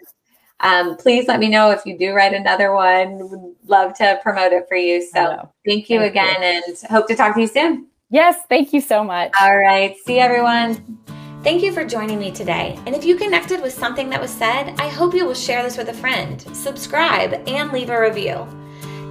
Um, 0.61 0.97
please 0.97 1.29
let 1.29 1.39
me 1.39 1.49
know 1.49 1.71
if 1.71 1.87
you 1.87 1.97
do 1.97 2.13
write 2.13 2.35
another 2.35 2.75
one. 2.75 3.31
Would 3.31 3.55
love 3.67 3.95
to 3.99 4.19
promote 4.23 4.53
it 4.53 4.67
for 4.69 4.77
you. 4.77 5.07
So 5.07 5.49
thank 5.65 5.89
you 5.89 6.01
thank 6.01 6.11
again 6.11 6.43
you. 6.43 6.65
and 6.67 6.91
hope 6.91 7.07
to 7.09 7.15
talk 7.15 7.35
to 7.37 7.41
you 7.41 7.47
soon. 7.47 7.87
Yes, 8.11 8.37
thank 8.49 8.73
you 8.73 8.81
so 8.81 9.05
much. 9.05 9.31
All 9.41 9.57
right. 9.57 9.95
See 10.05 10.19
everyone. 10.19 10.99
Thank 11.45 11.63
you 11.63 11.73
for 11.73 11.85
joining 11.85 12.19
me 12.19 12.33
today. 12.33 12.77
And 12.85 12.97
if 12.97 13.05
you 13.05 13.15
connected 13.15 13.63
with 13.63 13.73
something 13.73 14.11
that 14.11 14.21
was 14.21 14.31
said, 14.31 14.75
I 14.81 14.89
hope 14.89 15.15
you 15.15 15.25
will 15.25 15.35
share 15.35 15.63
this 15.63 15.77
with 15.77 15.89
a 15.89 15.95
friend, 15.95 16.41
subscribe, 16.55 17.33
and 17.47 17.73
leave 17.73 17.91
a 17.91 18.01
review. 18.01 18.45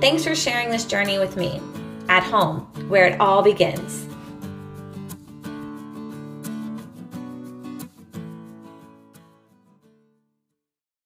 Thanks 0.01 0.25
for 0.25 0.35
sharing 0.35 0.69
this 0.69 0.83
journey 0.83 1.19
with 1.19 1.37
me 1.37 1.61
at 2.09 2.23
home, 2.23 2.59
where 2.89 3.05
it 3.05 3.21
all 3.21 3.41
begins. 3.41 4.06